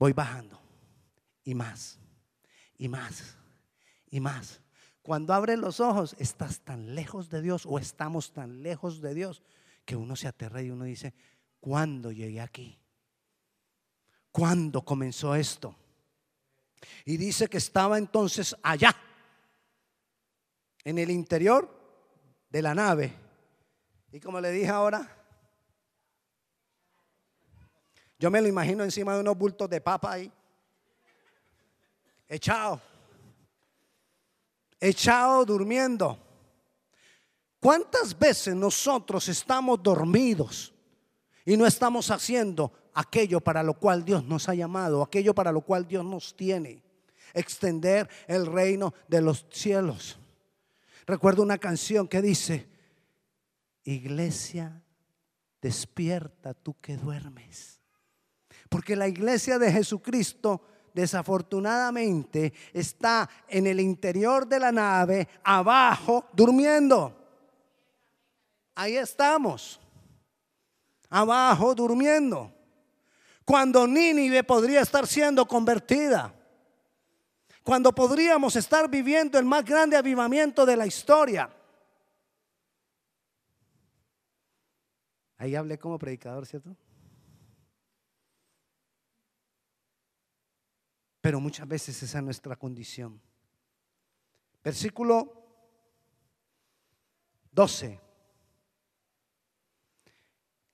voy 0.00 0.14
bajando. 0.14 0.58
Y 1.44 1.54
más, 1.54 1.98
y 2.76 2.88
más, 2.88 3.36
y 4.10 4.18
más. 4.18 4.59
Cuando 5.02 5.32
abres 5.32 5.58
los 5.58 5.80
ojos, 5.80 6.14
estás 6.18 6.60
tan 6.60 6.94
lejos 6.94 7.30
de 7.30 7.40
Dios 7.40 7.64
o 7.66 7.78
estamos 7.78 8.32
tan 8.32 8.62
lejos 8.62 9.00
de 9.00 9.14
Dios 9.14 9.42
que 9.84 9.96
uno 9.96 10.14
se 10.14 10.28
aterra 10.28 10.62
y 10.62 10.70
uno 10.70 10.84
dice, 10.84 11.14
¿cuándo 11.58 12.12
llegué 12.12 12.40
aquí? 12.40 12.78
¿Cuándo 14.30 14.82
comenzó 14.84 15.34
esto? 15.34 15.74
Y 17.04 17.16
dice 17.16 17.48
que 17.48 17.58
estaba 17.58 17.98
entonces 17.98 18.54
allá, 18.62 18.94
en 20.84 20.98
el 20.98 21.10
interior 21.10 21.68
de 22.48 22.62
la 22.62 22.74
nave. 22.74 23.12
Y 24.12 24.20
como 24.20 24.40
le 24.40 24.50
dije 24.50 24.68
ahora, 24.68 25.16
yo 28.18 28.30
me 28.30 28.40
lo 28.40 28.48
imagino 28.48 28.84
encima 28.84 29.14
de 29.14 29.20
unos 29.20 29.36
bultos 29.36 29.68
de 29.70 29.80
papa 29.80 30.12
ahí, 30.12 30.32
echado, 32.28 32.80
echado 34.80 35.44
durmiendo. 35.44 36.18
¿Cuántas 37.60 38.18
veces 38.18 38.56
nosotros 38.56 39.28
estamos 39.28 39.82
dormidos 39.82 40.72
y 41.44 41.56
no 41.56 41.66
estamos 41.66 42.10
haciendo 42.10 42.72
aquello 42.94 43.40
para 43.40 43.62
lo 43.62 43.74
cual 43.74 44.04
Dios 44.04 44.24
nos 44.24 44.48
ha 44.48 44.54
llamado, 44.54 45.02
aquello 45.02 45.34
para 45.34 45.52
lo 45.52 45.60
cual 45.60 45.86
Dios 45.86 46.04
nos 46.04 46.34
tiene? 46.34 46.82
Extender 47.34 48.08
el 48.26 48.46
reino 48.46 48.94
de 49.06 49.20
los 49.20 49.46
cielos. 49.50 50.18
Recuerdo 51.06 51.42
una 51.42 51.58
canción 51.58 52.08
que 52.08 52.22
dice, 52.22 52.66
iglesia, 53.84 54.82
despierta 55.60 56.54
tú 56.54 56.74
que 56.80 56.96
duermes. 56.96 57.80
Porque 58.68 58.96
la 58.96 59.08
iglesia 59.08 59.58
de 59.58 59.72
Jesucristo 59.72 60.62
desafortunadamente 60.94 62.52
está 62.72 63.28
en 63.48 63.66
el 63.66 63.80
interior 63.80 64.46
de 64.46 64.60
la 64.60 64.72
nave, 64.72 65.28
abajo, 65.42 66.26
durmiendo. 66.32 67.16
Ahí 68.74 68.96
estamos, 68.96 69.80
abajo, 71.08 71.74
durmiendo. 71.74 72.52
Cuando 73.44 73.86
Nínive 73.86 74.44
podría 74.44 74.80
estar 74.80 75.06
siendo 75.06 75.46
convertida 75.46 76.34
cuando 77.62 77.92
podríamos 77.94 78.56
estar 78.56 78.90
viviendo 78.90 79.38
el 79.38 79.44
más 79.44 79.64
grande 79.64 79.96
avivamiento 79.96 80.64
de 80.64 80.76
la 80.76 80.86
historia. 80.86 81.50
Ahí 85.36 85.54
hablé 85.54 85.78
como 85.78 85.98
predicador, 85.98 86.46
¿cierto? 86.46 86.76
Pero 91.20 91.40
muchas 91.40 91.68
veces 91.68 92.02
esa 92.02 92.18
es 92.18 92.24
nuestra 92.24 92.56
condición. 92.56 93.20
Versículo 94.62 95.32
12. 97.52 98.00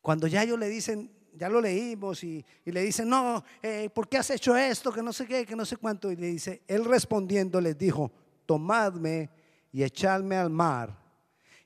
Cuando 0.00 0.26
ya 0.26 0.42
ellos 0.42 0.58
le 0.58 0.68
dicen, 0.68 1.10
ya 1.34 1.48
lo 1.48 1.60
leímos 1.60 2.22
y, 2.24 2.44
le 2.64 2.82
dicen, 2.82 3.08
no, 3.08 3.44
eh, 3.62 3.90
¿por 3.94 4.08
qué 4.08 4.18
has 4.18 4.30
hecho 4.30 4.56
esto? 4.56 4.92
Que 4.92 5.02
no 5.02 5.12
sé 5.12 5.26
qué, 5.26 5.44
que 5.44 5.56
no 5.56 5.64
sé 5.64 5.76
cuánto. 5.76 6.10
Y 6.10 6.16
le 6.16 6.28
dice, 6.28 6.62
él 6.66 6.84
respondiendo 6.84 7.60
les 7.60 7.76
dijo, 7.76 8.12
tomadme 8.46 9.30
y 9.72 9.82
echadme 9.82 10.36
al 10.36 10.50
mar 10.50 11.06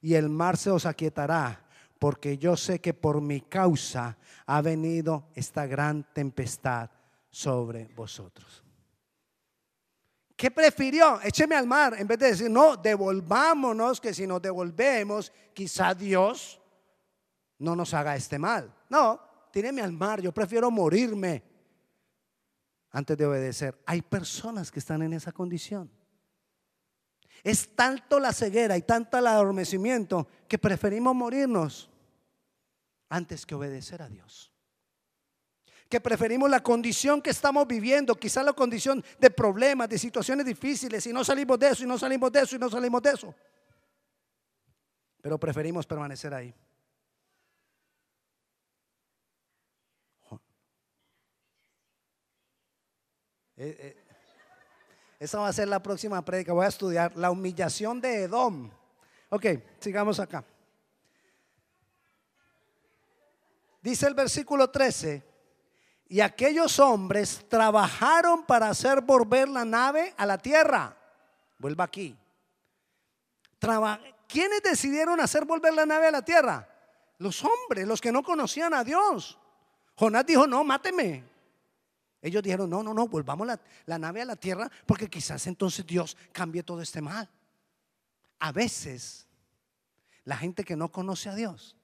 y 0.00 0.14
el 0.14 0.28
mar 0.28 0.56
se 0.56 0.70
os 0.70 0.86
aquietará, 0.86 1.66
porque 1.98 2.38
yo 2.38 2.56
sé 2.56 2.80
que 2.80 2.94
por 2.94 3.20
mi 3.20 3.42
causa 3.42 4.16
ha 4.46 4.62
venido 4.62 5.28
esta 5.34 5.66
gran 5.66 6.06
tempestad 6.14 6.90
sobre 7.28 7.86
vosotros. 7.94 8.59
¿Qué 10.40 10.50
prefirió? 10.50 11.20
Écheme 11.20 11.54
al 11.54 11.66
mar 11.66 11.94
en 11.98 12.06
vez 12.06 12.18
de 12.18 12.28
decir, 12.28 12.50
no, 12.50 12.74
devolvámonos, 12.74 14.00
que 14.00 14.14
si 14.14 14.26
nos 14.26 14.40
devolvemos, 14.40 15.30
quizá 15.52 15.92
Dios 15.92 16.58
no 17.58 17.76
nos 17.76 17.92
haga 17.92 18.16
este 18.16 18.38
mal. 18.38 18.74
No, 18.88 19.20
tíreme 19.52 19.82
al 19.82 19.92
mar, 19.92 20.22
yo 20.22 20.32
prefiero 20.32 20.70
morirme 20.70 21.42
antes 22.90 23.18
de 23.18 23.26
obedecer. 23.26 23.82
Hay 23.84 24.00
personas 24.00 24.70
que 24.70 24.78
están 24.78 25.02
en 25.02 25.12
esa 25.12 25.30
condición. 25.30 25.90
Es 27.44 27.76
tanto 27.76 28.18
la 28.18 28.32
ceguera 28.32 28.78
y 28.78 28.82
tanto 28.82 29.18
el 29.18 29.26
adormecimiento 29.26 30.26
que 30.48 30.56
preferimos 30.56 31.14
morirnos 31.14 31.90
antes 33.10 33.44
que 33.44 33.54
obedecer 33.54 34.00
a 34.00 34.08
Dios. 34.08 34.50
Que 35.90 36.00
preferimos 36.00 36.48
la 36.48 36.62
condición 36.62 37.20
que 37.20 37.30
estamos 37.30 37.66
viviendo, 37.66 38.14
quizás 38.14 38.44
la 38.44 38.54
condición 38.54 39.04
de 39.18 39.30
problemas, 39.30 39.88
de 39.88 39.98
situaciones 39.98 40.46
difíciles, 40.46 41.04
y 41.06 41.12
no 41.12 41.24
salimos 41.24 41.58
de 41.58 41.68
eso, 41.68 41.84
y 41.84 41.86
no 41.86 41.98
salimos 41.98 42.32
de 42.32 42.40
eso, 42.40 42.56
y 42.56 42.58
no 42.58 42.70
salimos 42.70 43.02
de 43.02 43.10
eso. 43.10 43.34
Pero 45.20 45.38
preferimos 45.38 45.86
permanecer 45.86 46.32
ahí. 46.32 46.54
Eh, 53.62 53.76
eh, 53.78 53.96
esa 55.18 55.38
va 55.38 55.48
a 55.48 55.52
ser 55.52 55.68
la 55.68 55.82
próxima 55.82 56.24
prédica. 56.24 56.54
Voy 56.54 56.64
a 56.64 56.68
estudiar 56.68 57.14
la 57.14 57.30
humillación 57.30 58.00
de 58.00 58.22
Edom. 58.22 58.70
Ok, 59.28 59.44
sigamos 59.78 60.18
acá. 60.18 60.42
Dice 63.82 64.06
el 64.06 64.14
versículo 64.14 64.70
13. 64.70 65.29
Y 66.10 66.20
aquellos 66.20 66.80
hombres 66.80 67.46
trabajaron 67.48 68.42
para 68.42 68.68
hacer 68.68 69.00
volver 69.00 69.48
la 69.48 69.64
nave 69.64 70.12
a 70.16 70.26
la 70.26 70.38
tierra. 70.38 70.96
Vuelva 71.56 71.84
aquí. 71.84 72.18
¿Quiénes 74.26 74.60
decidieron 74.60 75.20
hacer 75.20 75.44
volver 75.44 75.72
la 75.72 75.86
nave 75.86 76.08
a 76.08 76.10
la 76.10 76.22
tierra? 76.22 76.68
Los 77.18 77.44
hombres, 77.44 77.86
los 77.86 78.00
que 78.00 78.10
no 78.10 78.24
conocían 78.24 78.74
a 78.74 78.82
Dios. 78.82 79.38
Jonás 79.94 80.26
dijo, 80.26 80.48
no, 80.48 80.64
máteme. 80.64 81.22
Ellos 82.20 82.42
dijeron, 82.42 82.68
no, 82.68 82.82
no, 82.82 82.92
no, 82.92 83.06
volvamos 83.06 83.46
la, 83.86 83.98
nave 83.98 84.20
a 84.20 84.24
la 84.24 84.34
tierra 84.34 84.68
porque 84.86 85.08
quizás 85.08 85.46
entonces 85.46 85.86
Dios 85.86 86.16
cambie 86.32 86.64
todo 86.64 86.82
este 86.82 87.00
mal. 87.00 87.30
A 88.40 88.50
veces 88.50 89.28
la 90.24 90.36
gente 90.36 90.64
que 90.64 90.74
no 90.74 90.90
conoce 90.90 91.28
a 91.28 91.36
Dios 91.36 91.76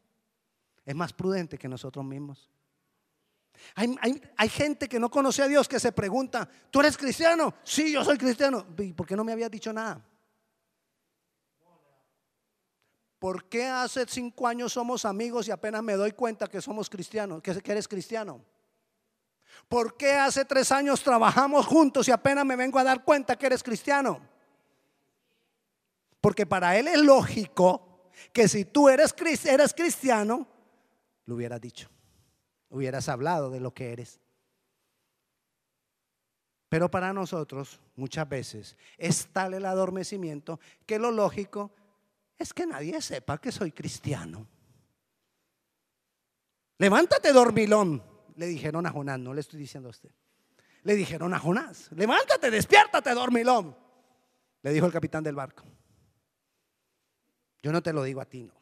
es 0.84 0.96
más 0.96 1.12
prudente 1.12 1.58
que 1.58 1.68
nosotros 1.68 2.04
mismos. 2.04 2.50
Hay, 3.74 3.96
hay, 4.36 4.48
gente 4.48 4.88
que 4.88 4.98
no 4.98 5.10
conoce 5.10 5.42
a 5.42 5.48
Dios 5.48 5.68
que 5.68 5.80
se 5.80 5.92
pregunta, 5.92 6.48
¿tú 6.70 6.80
eres 6.80 6.96
cristiano? 6.96 7.54
Sí, 7.62 7.92
yo 7.92 8.04
soy 8.04 8.18
cristiano. 8.18 8.66
¿Y 8.78 8.92
por 8.92 9.06
qué 9.06 9.16
no 9.16 9.24
me 9.24 9.32
habías 9.32 9.50
dicho 9.50 9.72
nada? 9.72 10.04
¿Por 13.18 13.48
qué 13.48 13.66
hace 13.66 14.04
cinco 14.08 14.46
años 14.46 14.72
somos 14.72 15.04
amigos 15.04 15.48
y 15.48 15.50
apenas 15.50 15.82
me 15.82 15.94
doy 15.94 16.12
cuenta 16.12 16.46
que 16.46 16.60
somos 16.60 16.88
cristianos, 16.90 17.42
que 17.42 17.72
eres 17.72 17.88
cristiano? 17.88 18.44
¿Por 19.68 19.96
qué 19.96 20.12
hace 20.12 20.44
tres 20.44 20.70
años 20.70 21.02
trabajamos 21.02 21.66
juntos 21.66 22.06
y 22.08 22.12
apenas 22.12 22.44
me 22.44 22.56
vengo 22.56 22.78
a 22.78 22.84
dar 22.84 23.04
cuenta 23.04 23.36
que 23.36 23.46
eres 23.46 23.62
cristiano? 23.62 24.20
Porque 26.20 26.46
para 26.46 26.76
él 26.78 26.88
es 26.88 26.98
lógico 26.98 28.10
que 28.32 28.48
si 28.48 28.64
tú 28.64 28.88
eres, 28.88 29.14
eres 29.44 29.72
cristiano, 29.74 30.46
lo 31.24 31.34
hubieras 31.34 31.60
dicho, 31.60 31.88
hubieras 32.68 33.08
hablado 33.08 33.50
de 33.50 33.60
lo 33.60 33.72
que 33.72 33.92
eres. 33.92 34.20
Pero 36.68 36.90
para 36.90 37.12
nosotros 37.12 37.80
muchas 37.94 38.28
veces 38.28 38.76
es 38.98 39.28
tal 39.28 39.54
el 39.54 39.64
adormecimiento 39.64 40.58
que 40.84 40.98
lo 40.98 41.10
lógico 41.10 41.70
es 42.38 42.52
que 42.52 42.66
nadie 42.66 43.00
sepa 43.00 43.38
que 43.38 43.52
soy 43.52 43.72
cristiano. 43.72 44.46
Levántate, 46.78 47.32
dormilón 47.32 48.02
le 48.36 48.46
dijeron 48.46 48.86
a 48.86 48.90
Jonás, 48.90 49.18
no 49.18 49.34
le 49.34 49.40
estoy 49.40 49.58
diciendo 49.58 49.88
a 49.88 49.90
usted. 49.90 50.10
Le 50.82 50.94
dijeron 50.94 51.34
a 51.34 51.38
Jonás, 51.38 51.90
levántate, 51.92 52.50
despiértate, 52.50 53.12
dormilón. 53.14 53.76
Le 54.62 54.72
dijo 54.72 54.86
el 54.86 54.92
capitán 54.92 55.24
del 55.24 55.34
barco. 55.34 55.64
Yo 57.62 57.72
no 57.72 57.82
te 57.82 57.92
lo 57.92 58.02
digo 58.02 58.20
a 58.20 58.26
ti, 58.26 58.44
no. 58.44 58.54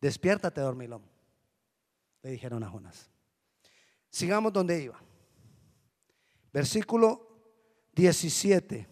Despiértate, 0.00 0.60
dormilón. 0.60 1.09
Le 2.22 2.30
dijeron 2.30 2.62
a 2.62 2.70
Jonás. 2.70 3.10
Sigamos 4.10 4.52
donde 4.52 4.82
iba. 4.82 5.00
Versículo 6.52 7.26
17. 7.94 8.86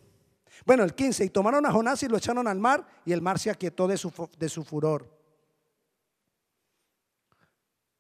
Bueno, 0.65 0.85
el 0.85 0.95
15. 0.95 1.25
Y 1.25 1.31
tomaron 1.31 1.67
a 1.67 1.73
Jonás 1.73 2.03
y 2.03 2.09
lo 2.09 2.17
echaron 2.17 2.47
al 2.47 2.59
mar 2.59 2.87
y 3.05 3.13
el 3.13 3.23
mar 3.23 3.39
se 3.39 3.51
aquietó 3.51 3.87
de 3.87 3.97
su, 3.97 4.13
de 4.39 4.49
su 4.49 4.65
furor. 4.65 5.19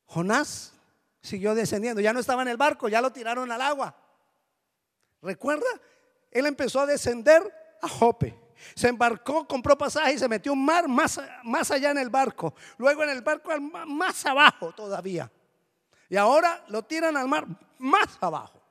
Jonás 0.06 0.72
siguió 1.20 1.54
descendiendo. 1.54 2.00
Ya 2.00 2.12
no 2.12 2.20
estaba 2.20 2.42
en 2.42 2.48
el 2.48 2.56
barco, 2.56 2.88
ya 2.88 3.00
lo 3.00 3.12
tiraron 3.12 3.50
al 3.52 3.60
agua. 3.60 3.96
¿Recuerda? 5.20 5.66
Él 6.30 6.46
empezó 6.46 6.80
a 6.80 6.86
descender 6.86 7.42
a 7.82 7.88
Jope. 7.88 8.47
Se 8.74 8.88
embarcó, 8.88 9.46
compró 9.46 9.76
pasaje 9.76 10.14
y 10.14 10.18
se 10.18 10.28
metió 10.28 10.52
un 10.52 10.64
mar 10.64 10.88
más, 10.88 11.20
más 11.44 11.70
allá 11.70 11.90
en 11.90 11.98
el 11.98 12.10
barco. 12.10 12.54
Luego 12.76 13.02
en 13.04 13.10
el 13.10 13.22
barco 13.22 13.50
más 13.60 14.24
abajo 14.26 14.72
todavía. 14.72 15.30
Y 16.08 16.16
ahora 16.16 16.64
lo 16.68 16.82
tiran 16.84 17.16
al 17.16 17.28
mar 17.28 17.46
más 17.78 18.18
abajo. 18.20 18.62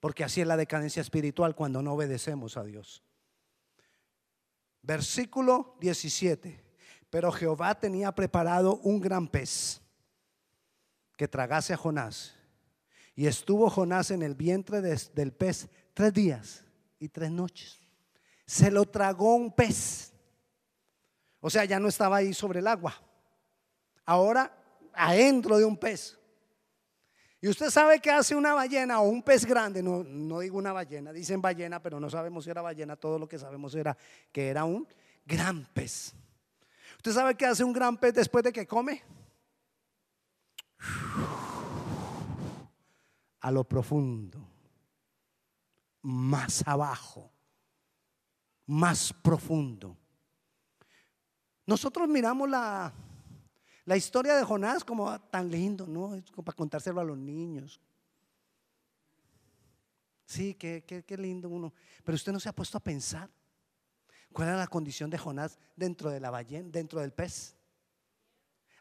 Porque 0.00 0.24
así 0.24 0.40
es 0.40 0.46
la 0.46 0.56
decadencia 0.56 1.00
espiritual 1.00 1.54
cuando 1.54 1.82
no 1.82 1.94
obedecemos 1.94 2.56
a 2.56 2.64
Dios. 2.64 3.02
Versículo 4.82 5.76
17. 5.80 6.64
Pero 7.10 7.32
Jehová 7.32 7.74
tenía 7.74 8.12
preparado 8.14 8.76
un 8.78 9.00
gran 9.00 9.26
pez 9.26 9.80
que 11.16 11.26
tragase 11.26 11.72
a 11.72 11.76
Jonás. 11.76 12.34
Y 13.14 13.26
estuvo 13.26 13.70
Jonás 13.70 14.10
en 14.10 14.22
el 14.22 14.34
vientre 14.34 14.80
del 14.80 15.32
pez 15.32 15.68
tres 15.94 16.12
días 16.12 16.64
y 16.98 17.08
tres 17.08 17.30
noches. 17.30 17.85
Se 18.46 18.70
lo 18.70 18.86
tragó 18.86 19.34
un 19.34 19.52
pez. 19.52 20.12
O 21.40 21.50
sea, 21.50 21.64
ya 21.64 21.78
no 21.78 21.88
estaba 21.88 22.16
ahí 22.16 22.32
sobre 22.32 22.60
el 22.60 22.66
agua. 22.66 22.94
Ahora 24.04 24.56
adentro 24.94 25.58
de 25.58 25.64
un 25.64 25.76
pez. 25.76 26.18
Y 27.40 27.48
usted 27.48 27.70
sabe 27.70 28.00
que 28.00 28.10
hace 28.10 28.34
una 28.34 28.54
ballena 28.54 29.00
o 29.00 29.08
un 29.08 29.22
pez 29.22 29.44
grande, 29.44 29.82
no, 29.82 30.02
no 30.02 30.40
digo 30.40 30.56
una 30.56 30.72
ballena, 30.72 31.12
dicen 31.12 31.42
ballena, 31.42 31.82
pero 31.82 32.00
no 32.00 32.08
sabemos 32.08 32.44
si 32.44 32.50
era 32.50 32.62
ballena, 32.62 32.96
todo 32.96 33.18
lo 33.18 33.28
que 33.28 33.38
sabemos 33.38 33.74
era 33.74 33.96
que 34.32 34.48
era 34.48 34.64
un 34.64 34.88
gran 35.24 35.64
pez. 35.66 36.14
¿Usted 36.96 37.12
sabe 37.12 37.36
qué 37.36 37.46
hace 37.46 37.62
un 37.62 37.72
gran 37.72 37.98
pez 37.98 38.14
después 38.14 38.42
de 38.42 38.52
que 38.52 38.66
come? 38.66 39.02
A 43.40 43.50
lo 43.50 43.64
profundo, 43.64 44.38
más 46.02 46.66
abajo, 46.66 47.30
más 48.66 49.12
profundo. 49.12 49.96
Nosotros 51.66 52.08
miramos 52.08 52.48
la, 52.48 52.92
la 53.84 53.96
historia 53.96 54.36
de 54.36 54.44
Jonás 54.44 54.84
como 54.84 55.20
tan 55.22 55.50
lindo, 55.50 55.86
¿no? 55.86 56.14
Es 56.14 56.30
como 56.30 56.44
para 56.44 56.56
contárselo 56.56 57.00
a 57.00 57.04
los 57.04 57.16
niños. 57.16 57.80
Sí, 60.26 60.54
qué, 60.54 60.82
qué, 60.84 61.16
lindo 61.16 61.48
uno. 61.48 61.72
Pero 62.04 62.16
usted 62.16 62.32
no 62.32 62.40
se 62.40 62.48
ha 62.48 62.52
puesto 62.52 62.76
a 62.76 62.80
pensar 62.80 63.30
cuál 64.32 64.48
era 64.48 64.56
la 64.56 64.66
condición 64.66 65.08
de 65.08 65.18
Jonás 65.18 65.58
dentro 65.76 66.10
de 66.10 66.18
la 66.18 66.30
ballena, 66.30 66.68
dentro 66.70 67.00
del 67.00 67.12
pez. 67.12 67.54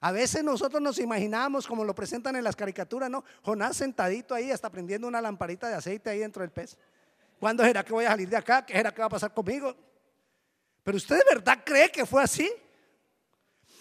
A 0.01 0.11
veces 0.11 0.43
nosotros 0.43 0.81
nos 0.81 0.97
imaginamos 0.99 1.67
como 1.67 1.83
lo 1.83 1.95
presentan 1.95 2.35
en 2.35 2.43
las 2.43 2.55
caricaturas, 2.55 3.09
¿no? 3.09 3.23
Jonás 3.43 3.77
sentadito 3.77 4.33
ahí, 4.33 4.51
hasta 4.51 4.71
prendiendo 4.71 5.07
una 5.07 5.21
lamparita 5.21 5.69
de 5.69 5.75
aceite 5.75 6.09
ahí 6.09 6.19
dentro 6.19 6.41
del 6.41 6.51
pez. 6.51 6.77
¿Cuándo 7.45 7.63
será 7.63 7.85
que 7.85 7.93
voy 7.93 8.05
a 8.05 8.07
salir 8.07 8.27
de 8.27 8.37
acá? 8.37 8.65
¿Qué 8.65 8.73
será 8.73 8.91
que 8.91 9.01
va 9.01 9.05
a 9.05 9.09
pasar 9.09 9.31
conmigo? 9.31 9.77
Pero 10.81 10.97
usted 10.97 11.15
de 11.15 11.35
verdad 11.35 11.61
cree 11.63 11.91
que 11.91 12.03
fue 12.03 12.23
así? 12.23 12.51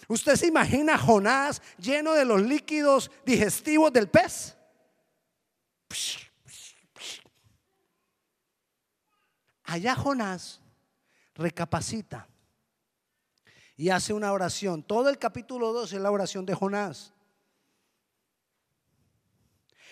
¿Usted 0.07 0.35
se 0.35 0.45
imagina 0.45 0.93
a 0.93 0.97
Jonás 0.99 1.63
lleno 1.79 2.13
de 2.13 2.25
los 2.25 2.43
líquidos 2.43 3.09
digestivos 3.25 3.91
del 3.91 4.07
pez? 4.07 4.55
Allá 9.63 9.95
Jonás 9.95 10.61
recapacita 11.33 12.27
y 13.75 13.89
hace 13.89 14.13
una 14.13 14.31
oración. 14.31 14.83
Todo 14.83 15.09
el 15.09 15.17
capítulo 15.17 15.73
2 15.73 15.91
es 15.91 15.99
la 15.99 16.11
oración 16.11 16.45
de 16.45 16.53
Jonás. 16.53 17.14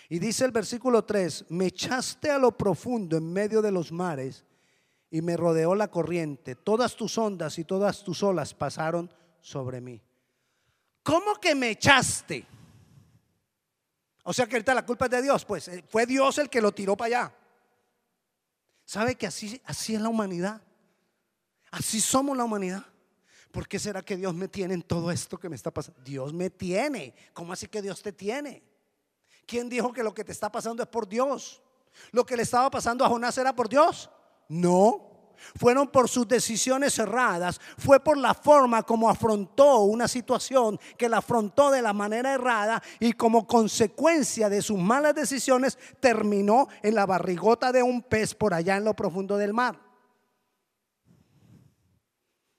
Y 0.08 0.18
dice 0.18 0.44
el 0.44 0.50
versículo 0.50 1.04
3, 1.04 1.46
me 1.48 1.66
echaste 1.66 2.30
a 2.30 2.38
lo 2.38 2.52
profundo 2.56 3.16
en 3.16 3.32
medio 3.32 3.62
de 3.62 3.72
los 3.72 3.90
mares 3.90 4.44
y 5.10 5.22
me 5.22 5.36
rodeó 5.36 5.74
la 5.74 5.88
corriente. 5.88 6.54
Todas 6.54 6.96
tus 6.96 7.16
ondas 7.16 7.58
y 7.58 7.64
todas 7.64 8.04
tus 8.04 8.22
olas 8.22 8.52
pasaron 8.52 9.10
sobre 9.40 9.80
mí. 9.80 10.02
¿Cómo 11.02 11.34
que 11.36 11.54
me 11.54 11.70
echaste? 11.70 12.46
O 14.24 14.32
sea 14.32 14.46
que 14.46 14.56
ahorita 14.56 14.74
la 14.74 14.84
culpa 14.86 15.06
es 15.06 15.10
de 15.10 15.22
Dios. 15.22 15.44
Pues 15.44 15.68
eh, 15.68 15.84
fue 15.88 16.06
Dios 16.06 16.38
el 16.38 16.50
que 16.50 16.60
lo 16.60 16.72
tiró 16.72 16.96
para 16.96 17.06
allá. 17.06 17.34
¿Sabe 18.84 19.14
que 19.14 19.26
así, 19.26 19.60
así 19.64 19.94
es 19.94 20.00
la 20.00 20.08
humanidad? 20.08 20.60
Así 21.70 22.00
somos 22.00 22.36
la 22.36 22.44
humanidad. 22.44 22.84
¿Por 23.50 23.68
qué 23.68 23.78
será 23.78 24.02
que 24.02 24.16
Dios 24.16 24.34
me 24.34 24.48
tiene 24.48 24.74
en 24.74 24.82
todo 24.82 25.10
esto 25.10 25.38
que 25.38 25.48
me 25.48 25.56
está 25.56 25.70
pasando? 25.70 26.00
Dios 26.02 26.32
me 26.32 26.50
tiene. 26.50 27.14
¿Cómo 27.32 27.52
así 27.52 27.68
que 27.68 27.80
Dios 27.80 28.02
te 28.02 28.12
tiene? 28.12 28.73
¿Quién 29.46 29.68
dijo 29.68 29.92
que 29.92 30.02
lo 30.02 30.14
que 30.14 30.24
te 30.24 30.32
está 30.32 30.50
pasando 30.50 30.82
es 30.82 30.88
por 30.88 31.08
Dios? 31.08 31.62
¿Lo 32.12 32.24
que 32.24 32.36
le 32.36 32.42
estaba 32.42 32.70
pasando 32.70 33.04
a 33.04 33.08
Jonás 33.08 33.36
era 33.38 33.54
por 33.54 33.68
Dios? 33.68 34.10
No 34.48 35.14
fueron 35.54 35.88
por 35.88 36.08
sus 36.08 36.26
decisiones 36.26 36.98
erradas, 36.98 37.60
fue 37.78 38.00
por 38.00 38.16
la 38.16 38.34
forma 38.34 38.82
como 38.82 39.08
afrontó 39.08 39.80
una 39.80 40.08
situación 40.08 40.78
que 40.96 41.08
la 41.08 41.18
afrontó 41.18 41.70
de 41.70 41.82
la 41.82 41.92
manera 41.92 42.32
errada 42.32 42.82
y 43.00 43.12
como 43.12 43.46
consecuencia 43.46 44.48
de 44.48 44.62
sus 44.62 44.78
malas 44.78 45.14
decisiones 45.14 45.78
terminó 46.00 46.68
en 46.82 46.94
la 46.94 47.06
barrigota 47.06 47.72
de 47.72 47.82
un 47.82 48.02
pez 48.02 48.34
por 48.34 48.54
allá 48.54 48.76
en 48.76 48.84
lo 48.84 48.94
profundo 48.94 49.36
del 49.36 49.52
mar. 49.52 49.80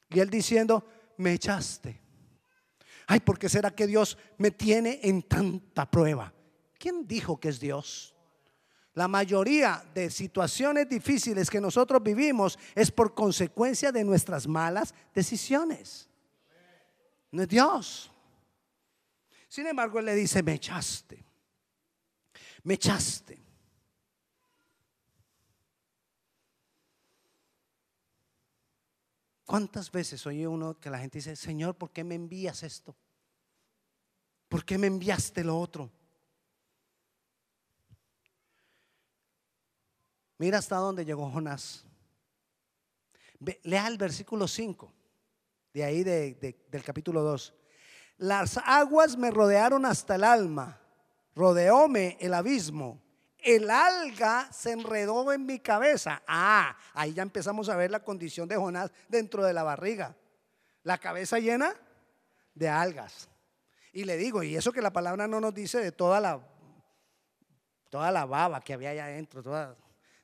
Y 0.10 0.20
él 0.20 0.30
diciendo, 0.30 0.86
me 1.18 1.34
echaste. 1.34 2.02
Ay, 3.08 3.20
¿por 3.20 3.38
qué 3.38 3.50
será 3.50 3.72
que 3.72 3.88
Dios 3.88 4.18
me 4.38 4.52
tiene 4.52 5.00
en 5.04 5.24
tanta 5.24 5.90
prueba? 5.90 6.35
¿Quién 6.78 7.08
dijo 7.08 7.40
que 7.40 7.50
es 7.50 7.60
Dios? 7.60 8.16
La 8.94 9.08
mayoría 9.08 9.86
de 9.94 10.10
situaciones 10.10 10.88
difíciles 10.88 11.50
que 11.50 11.60
nosotros 11.60 12.02
vivimos 12.02 12.58
es 12.74 12.92
por 12.92 13.14
consecuencia 13.14 13.92
de 13.92 14.04
nuestras 14.06 14.48
malas 14.48 14.94
decisiones. 15.14 16.08
No 17.32 17.42
es 17.42 17.50
Dios. 17.50 18.12
Sin 19.50 19.68
embargo, 19.68 20.00
Él 20.00 20.06
le 20.06 20.16
dice, 20.16 20.42
me 20.42 20.54
echaste. 20.54 21.26
Me 22.64 22.76
echaste. 22.76 23.46
¿Cuántas 29.46 29.92
veces 29.92 30.26
oye 30.26 30.48
uno 30.48 30.80
que 30.80 30.90
la 30.90 30.98
gente 30.98 31.20
dice, 31.20 31.36
Señor, 31.36 31.76
¿por 31.76 31.92
qué 31.92 32.04
me 32.04 32.16
envías 32.16 32.64
esto? 32.64 32.96
¿Por 34.48 34.66
qué 34.66 34.78
me 34.78 34.88
enviaste 34.88 35.44
lo 35.44 35.60
otro? 35.60 35.92
Mira 40.38 40.58
hasta 40.58 40.76
dónde 40.78 41.06
llegó 41.06 41.30
Jonás. 41.30 41.86
lea 43.64 43.88
el 43.88 43.98
versículo 43.98 44.48
5, 44.48 44.92
de 45.74 45.84
ahí 45.84 46.04
del 46.04 46.84
capítulo 46.84 47.22
2. 47.22 47.54
Las 48.18 48.58
aguas 48.58 49.18
me 49.18 49.32
rodearon 49.32 49.86
hasta 49.86 50.16
el 50.16 50.24
alma, 50.24 50.80
rodeóme 51.36 52.18
el 52.20 52.34
abismo, 52.34 53.02
el 53.38 53.70
alga 53.70 54.52
se 54.52 54.72
enredó 54.72 55.32
en 55.32 55.46
mi 55.46 55.60
cabeza. 55.60 56.22
Ah, 56.28 56.76
ahí 56.94 57.14
ya 57.14 57.22
empezamos 57.22 57.70
a 57.70 57.76
ver 57.76 57.92
la 57.92 58.04
condición 58.04 58.48
de 58.48 58.56
Jonás 58.56 58.92
dentro 59.08 59.44
de 59.44 59.54
la 59.54 59.64
barriga. 59.64 60.16
La 60.84 60.98
cabeza 60.98 61.40
llena 61.40 61.76
de 62.54 62.70
algas. 62.70 63.30
Y 63.94 64.04
le 64.04 64.18
digo, 64.18 64.44
y 64.44 64.56
eso 64.56 64.72
que 64.72 64.82
la 64.82 64.92
palabra 64.92 65.28
no 65.28 65.40
nos 65.40 65.54
dice 65.54 65.80
de 65.80 65.92
toda 65.92 66.20
la 66.20 66.42
toda 67.90 68.12
la 68.12 68.26
baba 68.26 68.60
que 68.60 68.74
había 68.74 68.90
allá 68.90 69.06
adentro, 69.06 69.42
toda, 69.42 69.78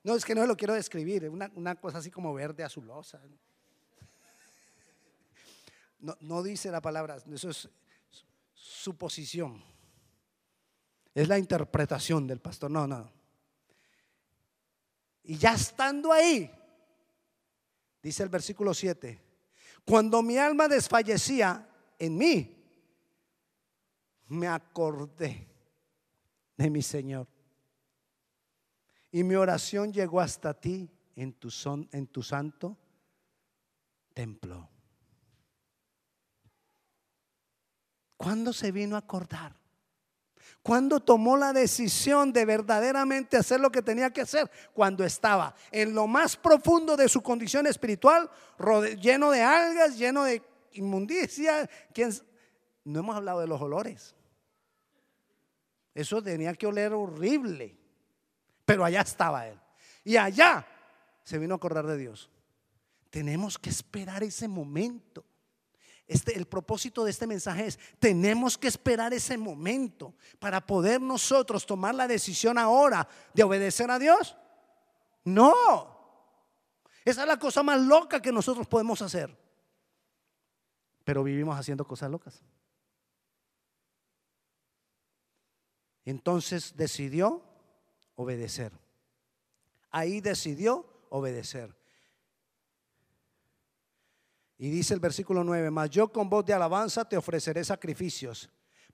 no, 0.04 0.16
es 0.16 0.24
que 0.24 0.34
no 0.34 0.46
lo 0.46 0.56
quiero 0.56 0.74
describir, 0.74 1.28
una, 1.28 1.50
una 1.54 1.76
cosa 1.76 1.98
así 1.98 2.10
como 2.10 2.34
verde 2.34 2.64
azulosa. 2.64 3.20
No, 6.00 6.16
no 6.20 6.42
dice 6.42 6.70
la 6.70 6.80
palabra, 6.80 7.18
eso 7.32 7.50
es 7.50 7.68
suposición. 8.52 9.62
Es 11.14 11.28
la 11.28 11.38
interpretación 11.38 12.26
del 12.26 12.40
pastor. 12.40 12.70
No, 12.70 12.86
no. 12.86 13.12
Y 15.24 15.36
ya 15.36 15.54
estando 15.54 16.12
ahí, 16.12 16.50
dice 18.02 18.24
el 18.24 18.28
versículo 18.28 18.74
7, 18.74 19.20
cuando 19.84 20.22
mi 20.22 20.36
alma 20.36 20.66
desfallecía 20.66 21.68
en 21.98 22.16
mí, 22.16 22.58
me 24.26 24.48
acordé 24.48 25.48
de 26.56 26.70
mi 26.70 26.82
Señor 26.82 27.28
y 29.12 29.22
mi 29.22 29.34
oración 29.34 29.92
llegó 29.92 30.20
hasta 30.20 30.54
ti 30.54 30.90
en 31.14 31.34
tu, 31.34 31.50
son, 31.50 31.88
en 31.92 32.06
tu 32.06 32.22
santo 32.22 32.78
templo. 34.14 34.68
¿Cuándo 38.16 38.52
se 38.52 38.72
vino 38.72 38.96
a 38.96 39.00
acordar? 39.00 39.54
¿Cuándo 40.62 41.00
tomó 41.00 41.36
la 41.36 41.52
decisión 41.52 42.32
de 42.32 42.44
verdaderamente 42.44 43.36
hacer 43.36 43.60
lo 43.60 43.70
que 43.70 43.82
tenía 43.82 44.12
que 44.12 44.20
hacer? 44.22 44.50
Cuando 44.72 45.04
estaba 45.04 45.54
en 45.70 45.92
lo 45.92 46.06
más 46.06 46.36
profundo 46.36 46.96
de 46.96 47.08
su 47.08 47.20
condición 47.20 47.66
espiritual, 47.66 48.30
lleno 49.00 49.30
de 49.30 49.42
algas, 49.42 49.98
lleno 49.98 50.24
de 50.24 50.40
inmundicia. 50.72 51.68
No 52.84 53.00
hemos 53.00 53.16
hablado 53.16 53.40
de 53.40 53.46
los 53.48 53.60
olores. 53.60 54.14
Eso 55.94 56.22
tenía 56.22 56.54
que 56.54 56.66
oler 56.66 56.92
horrible. 56.92 57.81
Pero 58.72 58.86
allá 58.86 59.02
estaba 59.02 59.46
él. 59.46 59.60
Y 60.02 60.16
allá 60.16 60.66
se 61.22 61.36
vino 61.36 61.52
a 61.52 61.56
acordar 61.56 61.86
de 61.86 61.98
Dios. 61.98 62.30
Tenemos 63.10 63.58
que 63.58 63.68
esperar 63.68 64.22
ese 64.22 64.48
momento. 64.48 65.26
Este, 66.06 66.38
el 66.38 66.46
propósito 66.46 67.04
de 67.04 67.10
este 67.10 67.26
mensaje 67.26 67.66
es, 67.66 67.78
tenemos 67.98 68.56
que 68.56 68.68
esperar 68.68 69.12
ese 69.12 69.36
momento 69.36 70.14
para 70.38 70.64
poder 70.64 71.02
nosotros 71.02 71.66
tomar 71.66 71.94
la 71.94 72.08
decisión 72.08 72.56
ahora 72.56 73.06
de 73.34 73.42
obedecer 73.42 73.90
a 73.90 73.98
Dios. 73.98 74.38
No. 75.22 75.54
Esa 77.04 77.20
es 77.20 77.28
la 77.28 77.38
cosa 77.38 77.62
más 77.62 77.78
loca 77.78 78.22
que 78.22 78.32
nosotros 78.32 78.66
podemos 78.66 79.02
hacer. 79.02 79.36
Pero 81.04 81.22
vivimos 81.22 81.58
haciendo 81.58 81.86
cosas 81.86 82.10
locas. 82.10 82.42
Entonces 86.06 86.74
decidió 86.74 87.51
obedecer. 88.16 88.72
Ahí 89.90 90.20
decidió 90.20 90.86
obedecer. 91.10 91.74
Y 94.58 94.70
dice 94.70 94.94
el 94.94 95.00
versículo 95.00 95.42
9, 95.42 95.70
mas 95.70 95.90
yo 95.90 96.12
con 96.12 96.30
voz 96.30 96.44
de 96.46 96.54
alabanza 96.54 97.04
te 97.08 97.16
ofreceré 97.16 97.64
sacrificios. 97.64 98.48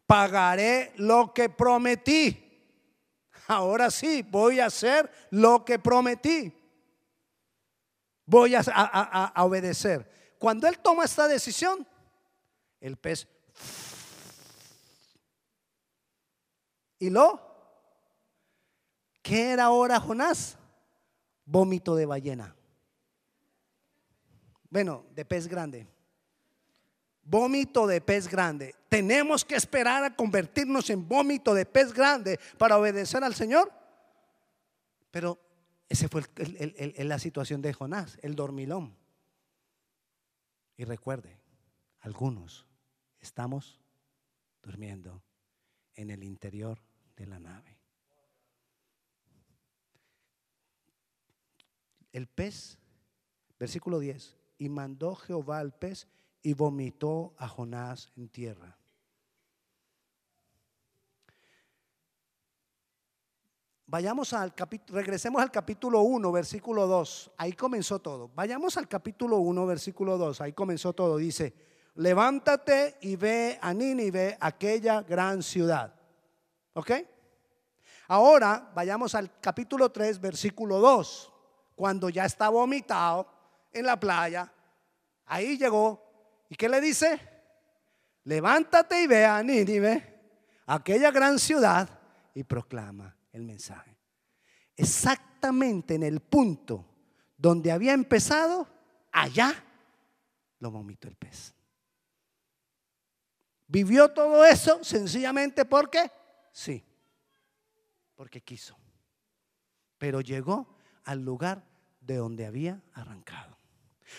Pagaré 0.06 0.92
lo 0.96 1.32
que 1.34 1.48
prometí. 1.50 2.44
Ahora 3.48 3.90
sí, 3.90 4.22
voy 4.22 4.60
a 4.60 4.66
hacer 4.66 5.10
lo 5.30 5.64
que 5.64 5.78
prometí. 5.78 6.54
Voy 8.24 8.54
a, 8.54 8.60
a 8.60 9.44
obedecer. 9.44 10.36
Cuando 10.38 10.66
él 10.66 10.78
toma 10.78 11.04
esta 11.04 11.28
decisión, 11.28 11.86
el 12.80 12.96
pez 12.96 13.26
¿Y 16.98 17.10
lo? 17.10 17.47
¿Qué 19.22 19.52
era 19.52 19.64
ahora 19.64 20.00
Jonás? 20.00 20.56
Vómito 21.44 21.94
de 21.96 22.06
ballena. 22.06 22.54
Bueno, 24.70 25.06
de 25.14 25.24
pez 25.24 25.48
grande. 25.48 25.86
Vómito 27.22 27.86
de 27.86 28.00
pez 28.00 28.28
grande. 28.28 28.74
Tenemos 28.88 29.44
que 29.44 29.56
esperar 29.56 30.04
a 30.04 30.14
convertirnos 30.14 30.88
en 30.90 31.06
vómito 31.06 31.54
de 31.54 31.66
pez 31.66 31.92
grande 31.92 32.38
para 32.56 32.78
obedecer 32.78 33.22
al 33.22 33.34
Señor. 33.34 33.72
Pero 35.10 35.38
esa 35.88 36.08
fue 36.08 36.22
la 36.98 37.18
situación 37.18 37.62
de 37.62 37.72
Jonás, 37.72 38.18
el 38.22 38.34
dormilón. 38.34 38.96
Y 40.76 40.84
recuerde, 40.84 41.38
algunos 42.00 42.66
estamos 43.20 43.80
durmiendo 44.62 45.22
en 45.94 46.10
el 46.10 46.22
interior 46.22 46.78
de 47.16 47.26
la 47.26 47.40
nave. 47.40 47.77
El 52.12 52.26
pez, 52.26 52.78
versículo 53.58 53.98
10, 53.98 54.36
y 54.58 54.68
mandó 54.68 55.14
Jehová 55.14 55.58
al 55.58 55.72
pez 55.72 56.06
y 56.42 56.54
vomitó 56.54 57.34
a 57.38 57.48
Jonás 57.48 58.10
en 58.16 58.28
tierra. 58.28 58.76
Vayamos 63.90 64.34
al 64.34 64.54
capítulo, 64.54 64.98
regresemos 64.98 65.40
al 65.40 65.50
capítulo 65.50 66.02
1, 66.02 66.30
versículo 66.30 66.86
2. 66.86 67.30
Ahí 67.38 67.54
comenzó 67.54 67.98
todo. 67.98 68.30
Vayamos 68.34 68.76
al 68.76 68.86
capítulo 68.86 69.38
1, 69.38 69.66
versículo 69.66 70.18
2. 70.18 70.42
Ahí 70.42 70.52
comenzó 70.52 70.92
todo. 70.92 71.16
Dice, 71.16 71.54
levántate 71.94 72.98
y 73.00 73.16
ve 73.16 73.58
a 73.62 73.72
Nínive, 73.72 74.36
aquella 74.40 75.00
gran 75.00 75.42
ciudad. 75.42 75.94
¿Ok? 76.74 76.92
Ahora 78.08 78.70
vayamos 78.74 79.14
al 79.14 79.40
capítulo 79.40 79.90
3, 79.90 80.20
versículo 80.20 80.80
2. 80.80 81.32
Cuando 81.78 82.08
ya 82.08 82.24
está 82.24 82.48
vomitado 82.48 83.24
en 83.70 83.86
la 83.86 84.00
playa, 84.00 84.52
ahí 85.26 85.56
llegó. 85.56 86.44
¿Y 86.48 86.56
qué 86.56 86.68
le 86.68 86.80
dice? 86.80 87.20
Levántate 88.24 89.04
y 89.04 89.06
ve 89.06 89.24
a 89.24 89.40
Nínive, 89.44 90.20
aquella 90.66 91.12
gran 91.12 91.38
ciudad, 91.38 91.88
y 92.34 92.42
proclama 92.42 93.16
el 93.30 93.44
mensaje. 93.44 93.96
Exactamente 94.74 95.94
en 95.94 96.02
el 96.02 96.18
punto 96.18 96.84
donde 97.36 97.70
había 97.70 97.92
empezado, 97.92 98.66
allá 99.12 99.54
lo 100.58 100.72
vomitó 100.72 101.06
el 101.06 101.14
pez. 101.14 101.54
Vivió 103.68 104.08
todo 104.08 104.44
eso 104.44 104.82
sencillamente 104.82 105.64
porque 105.64 106.10
Sí, 106.50 106.84
porque 108.16 108.40
quiso. 108.40 108.76
Pero 109.96 110.20
llegó 110.20 110.77
al 111.08 111.24
lugar 111.24 111.64
de 112.02 112.16
donde 112.16 112.44
había 112.44 112.82
arrancado. 112.92 113.56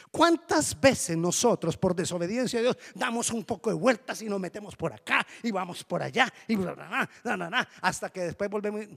¿Cuántas 0.10 0.80
veces 0.80 1.16
nosotros 1.16 1.78
por 1.78 1.96
desobediencia 1.96 2.60
a 2.60 2.64
Dios 2.64 2.78
damos 2.96 3.30
un 3.30 3.44
poco 3.44 3.70
de 3.70 3.76
vueltas 3.76 4.24
y 4.24 4.26
nos 4.26 4.40
metemos 4.40 4.76
por 4.76 4.92
acá 4.92 5.26
y 5.44 5.52
vamos 5.52 5.84
por 5.84 6.02
allá 6.02 6.34
y 6.48 6.58
hasta 7.82 8.10
que 8.10 8.22
después 8.22 8.50
volvemos? 8.50 8.88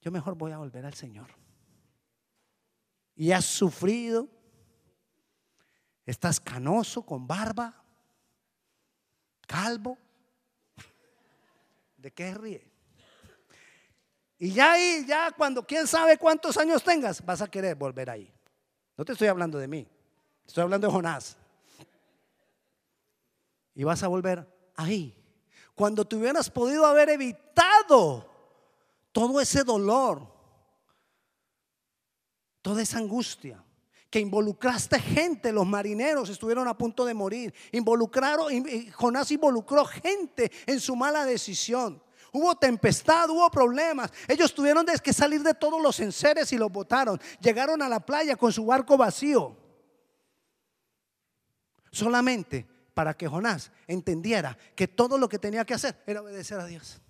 Yo 0.00 0.10
mejor 0.10 0.36
voy 0.36 0.52
a 0.52 0.58
volver 0.58 0.86
al 0.86 0.94
Señor. 0.94 1.28
Y 3.14 3.32
has 3.32 3.44
sufrido, 3.44 4.26
estás 6.06 6.40
canoso, 6.40 7.04
con 7.04 7.26
barba, 7.26 7.84
calvo, 9.46 9.98
¿De 11.98 12.10
qué 12.12 12.32
ríe? 12.32 12.69
Y 14.42 14.52
ya 14.52 14.72
ahí, 14.72 15.04
ya 15.06 15.30
cuando 15.32 15.66
quién 15.66 15.86
sabe 15.86 16.16
cuántos 16.16 16.56
años 16.56 16.82
tengas, 16.82 17.22
vas 17.22 17.42
a 17.42 17.50
querer 17.50 17.76
volver 17.76 18.08
ahí. 18.08 18.32
No 18.96 19.04
te 19.04 19.12
estoy 19.12 19.28
hablando 19.28 19.58
de 19.58 19.68
mí, 19.68 19.86
estoy 20.46 20.62
hablando 20.62 20.86
de 20.86 20.92
Jonás. 20.94 21.36
Y 23.74 23.84
vas 23.84 24.02
a 24.02 24.08
volver 24.08 24.50
ahí. 24.76 25.14
Cuando 25.74 26.06
te 26.06 26.16
hubieras 26.16 26.48
podido 26.48 26.86
haber 26.86 27.10
evitado 27.10 28.26
todo 29.12 29.42
ese 29.42 29.62
dolor, 29.62 30.26
toda 32.62 32.80
esa 32.80 32.96
angustia 32.96 33.62
que 34.08 34.20
involucraste 34.20 34.98
gente, 35.00 35.52
los 35.52 35.66
marineros 35.66 36.30
estuvieron 36.30 36.66
a 36.66 36.78
punto 36.78 37.04
de 37.04 37.12
morir, 37.12 37.52
involucraron, 37.72 38.50
Jonás 38.92 39.30
involucró 39.32 39.84
gente 39.84 40.50
en 40.64 40.80
su 40.80 40.96
mala 40.96 41.26
decisión. 41.26 42.02
Hubo 42.32 42.54
tempestad, 42.56 43.28
hubo 43.30 43.50
problemas. 43.50 44.12
Ellos 44.28 44.54
tuvieron 44.54 44.86
que 45.02 45.12
salir 45.12 45.42
de 45.42 45.54
todos 45.54 45.80
los 45.82 45.98
enseres 46.00 46.52
y 46.52 46.58
los 46.58 46.70
botaron. 46.70 47.20
Llegaron 47.40 47.82
a 47.82 47.88
la 47.88 48.00
playa 48.00 48.36
con 48.36 48.52
su 48.52 48.64
barco 48.66 48.96
vacío. 48.96 49.56
Solamente 51.90 52.66
para 52.94 53.14
que 53.14 53.26
Jonás 53.26 53.72
entendiera 53.86 54.56
que 54.74 54.86
todo 54.86 55.18
lo 55.18 55.28
que 55.28 55.38
tenía 55.38 55.64
que 55.64 55.74
hacer 55.74 56.02
era 56.06 56.22
obedecer 56.22 56.60
a 56.60 56.66
Dios. 56.66 57.00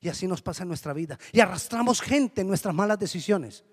Y 0.00 0.08
así 0.08 0.26
nos 0.26 0.42
pasa 0.42 0.62
en 0.62 0.68
nuestra 0.68 0.92
vida. 0.92 1.18
Y 1.32 1.40
arrastramos 1.40 2.00
gente 2.00 2.42
en 2.42 2.48
nuestras 2.48 2.74
malas 2.74 2.98
decisiones. 2.98 3.64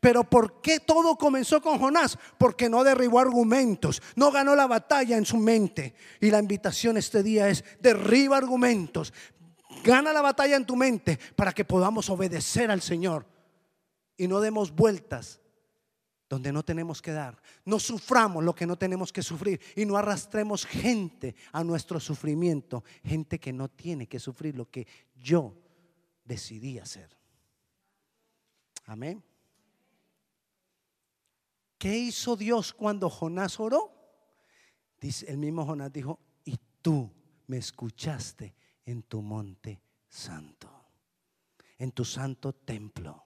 Pero 0.00 0.24
¿por 0.24 0.60
qué 0.60 0.80
todo 0.80 1.16
comenzó 1.16 1.62
con 1.62 1.78
Jonás? 1.78 2.18
Porque 2.38 2.68
no 2.68 2.84
derribó 2.84 3.18
argumentos, 3.18 4.02
no 4.14 4.30
ganó 4.30 4.54
la 4.54 4.66
batalla 4.66 5.16
en 5.16 5.24
su 5.24 5.36
mente. 5.38 5.94
Y 6.20 6.30
la 6.30 6.38
invitación 6.38 6.96
este 6.96 7.22
día 7.22 7.48
es, 7.48 7.64
derriba 7.80 8.36
argumentos, 8.36 9.12
gana 9.82 10.12
la 10.12 10.22
batalla 10.22 10.56
en 10.56 10.66
tu 10.66 10.76
mente 10.76 11.18
para 11.36 11.52
que 11.52 11.64
podamos 11.64 12.08
obedecer 12.10 12.70
al 12.70 12.82
Señor 12.82 13.26
y 14.16 14.28
no 14.28 14.40
demos 14.40 14.74
vueltas 14.74 15.40
donde 16.28 16.52
no 16.52 16.62
tenemos 16.62 17.02
que 17.02 17.12
dar. 17.12 17.42
No 17.64 17.80
suframos 17.80 18.44
lo 18.44 18.54
que 18.54 18.66
no 18.66 18.76
tenemos 18.76 19.12
que 19.12 19.22
sufrir 19.22 19.60
y 19.74 19.84
no 19.84 19.96
arrastremos 19.96 20.64
gente 20.64 21.34
a 21.52 21.64
nuestro 21.64 21.98
sufrimiento, 21.98 22.84
gente 23.02 23.40
que 23.40 23.52
no 23.52 23.68
tiene 23.68 24.06
que 24.06 24.20
sufrir 24.20 24.56
lo 24.56 24.70
que 24.70 24.86
yo 25.16 25.56
decidí 26.24 26.78
hacer. 26.78 27.16
Amén. 28.86 29.24
¿Qué 31.78 31.98
hizo 31.98 32.36
Dios 32.36 32.72
cuando 32.74 33.10
Jonás 33.10 33.58
oró? 33.58 33.92
Dice, 35.00 35.30
el 35.30 35.38
mismo 35.38 35.64
Jonás 35.64 35.92
dijo, 35.92 36.20
y 36.44 36.58
tú 36.82 37.10
me 37.46 37.56
escuchaste 37.56 38.54
en 38.90 39.04
tu 39.04 39.22
monte 39.22 39.80
santo, 40.08 40.68
en 41.78 41.92
tu 41.92 42.04
santo 42.04 42.52
templo. 42.52 43.24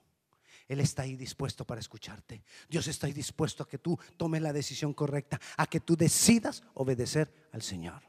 Él 0.67 0.81
está 0.81 1.03
ahí 1.03 1.17
dispuesto 1.17 1.67
para 1.67 1.81
escucharte. 1.81 2.43
Dios 2.69 2.87
está 2.87 3.07
ahí 3.07 3.13
dispuesto 3.13 3.63
a 3.63 3.69
que 3.69 3.79
tú 3.79 3.99
tomes 4.17 4.41
la 4.41 4.53
decisión 4.53 4.95
correcta, 4.95 5.41
a 5.57 5.67
que 5.67 5.81
tú 5.81 5.97
decidas 5.97 6.63
obedecer 6.75 7.49
al 7.53 7.63
Señor. 7.63 8.03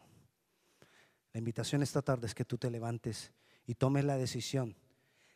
La 1.33 1.39
invitación 1.39 1.83
esta 1.83 2.01
tarde 2.01 2.27
es 2.27 2.35
que 2.35 2.45
tú 2.45 2.57
te 2.57 2.71
levantes 2.71 3.31
y 3.65 3.75
tomes 3.75 4.05
la 4.05 4.17
decisión. 4.17 4.75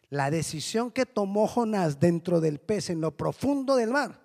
La 0.10 0.32
decisión 0.32 0.92
que 0.92 1.06
tomó 1.06 1.48
Jonás 1.48 2.00
dentro 2.00 2.40
del 2.40 2.60
pez, 2.60 2.90
en 2.90 3.02
lo 3.02 3.16
profundo 3.16 3.76
del 3.76 3.92
mar, 3.92 4.22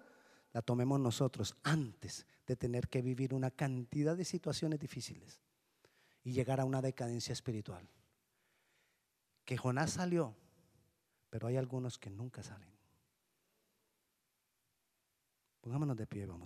la 0.53 0.63
tomemos 0.63 1.01
nosotros 1.01 1.57
antes 1.65 2.27
de 2.47 2.57
tener 2.57 2.89
que 2.89 3.03
vivir 3.03 3.35
una 3.35 3.51
cantidad 3.51 4.17
de 4.17 4.25
situaciones 4.25 4.79
difíciles 4.79 5.41
y 6.25 6.33
llegar 6.33 6.61
a 6.61 6.65
una 6.65 6.83
decadencia 6.83 7.33
espiritual. 7.33 7.87
Que 9.45 9.57
Jonás 9.59 9.93
salió, 9.93 10.35
pero 11.31 11.47
hay 11.47 11.57
algunos 11.57 11.99
que 11.99 12.11
nunca 12.11 12.43
salen. 12.43 12.75
Pongámonos 15.61 15.97
de 15.97 16.07
pie, 16.07 16.27
vamos. 16.27 16.43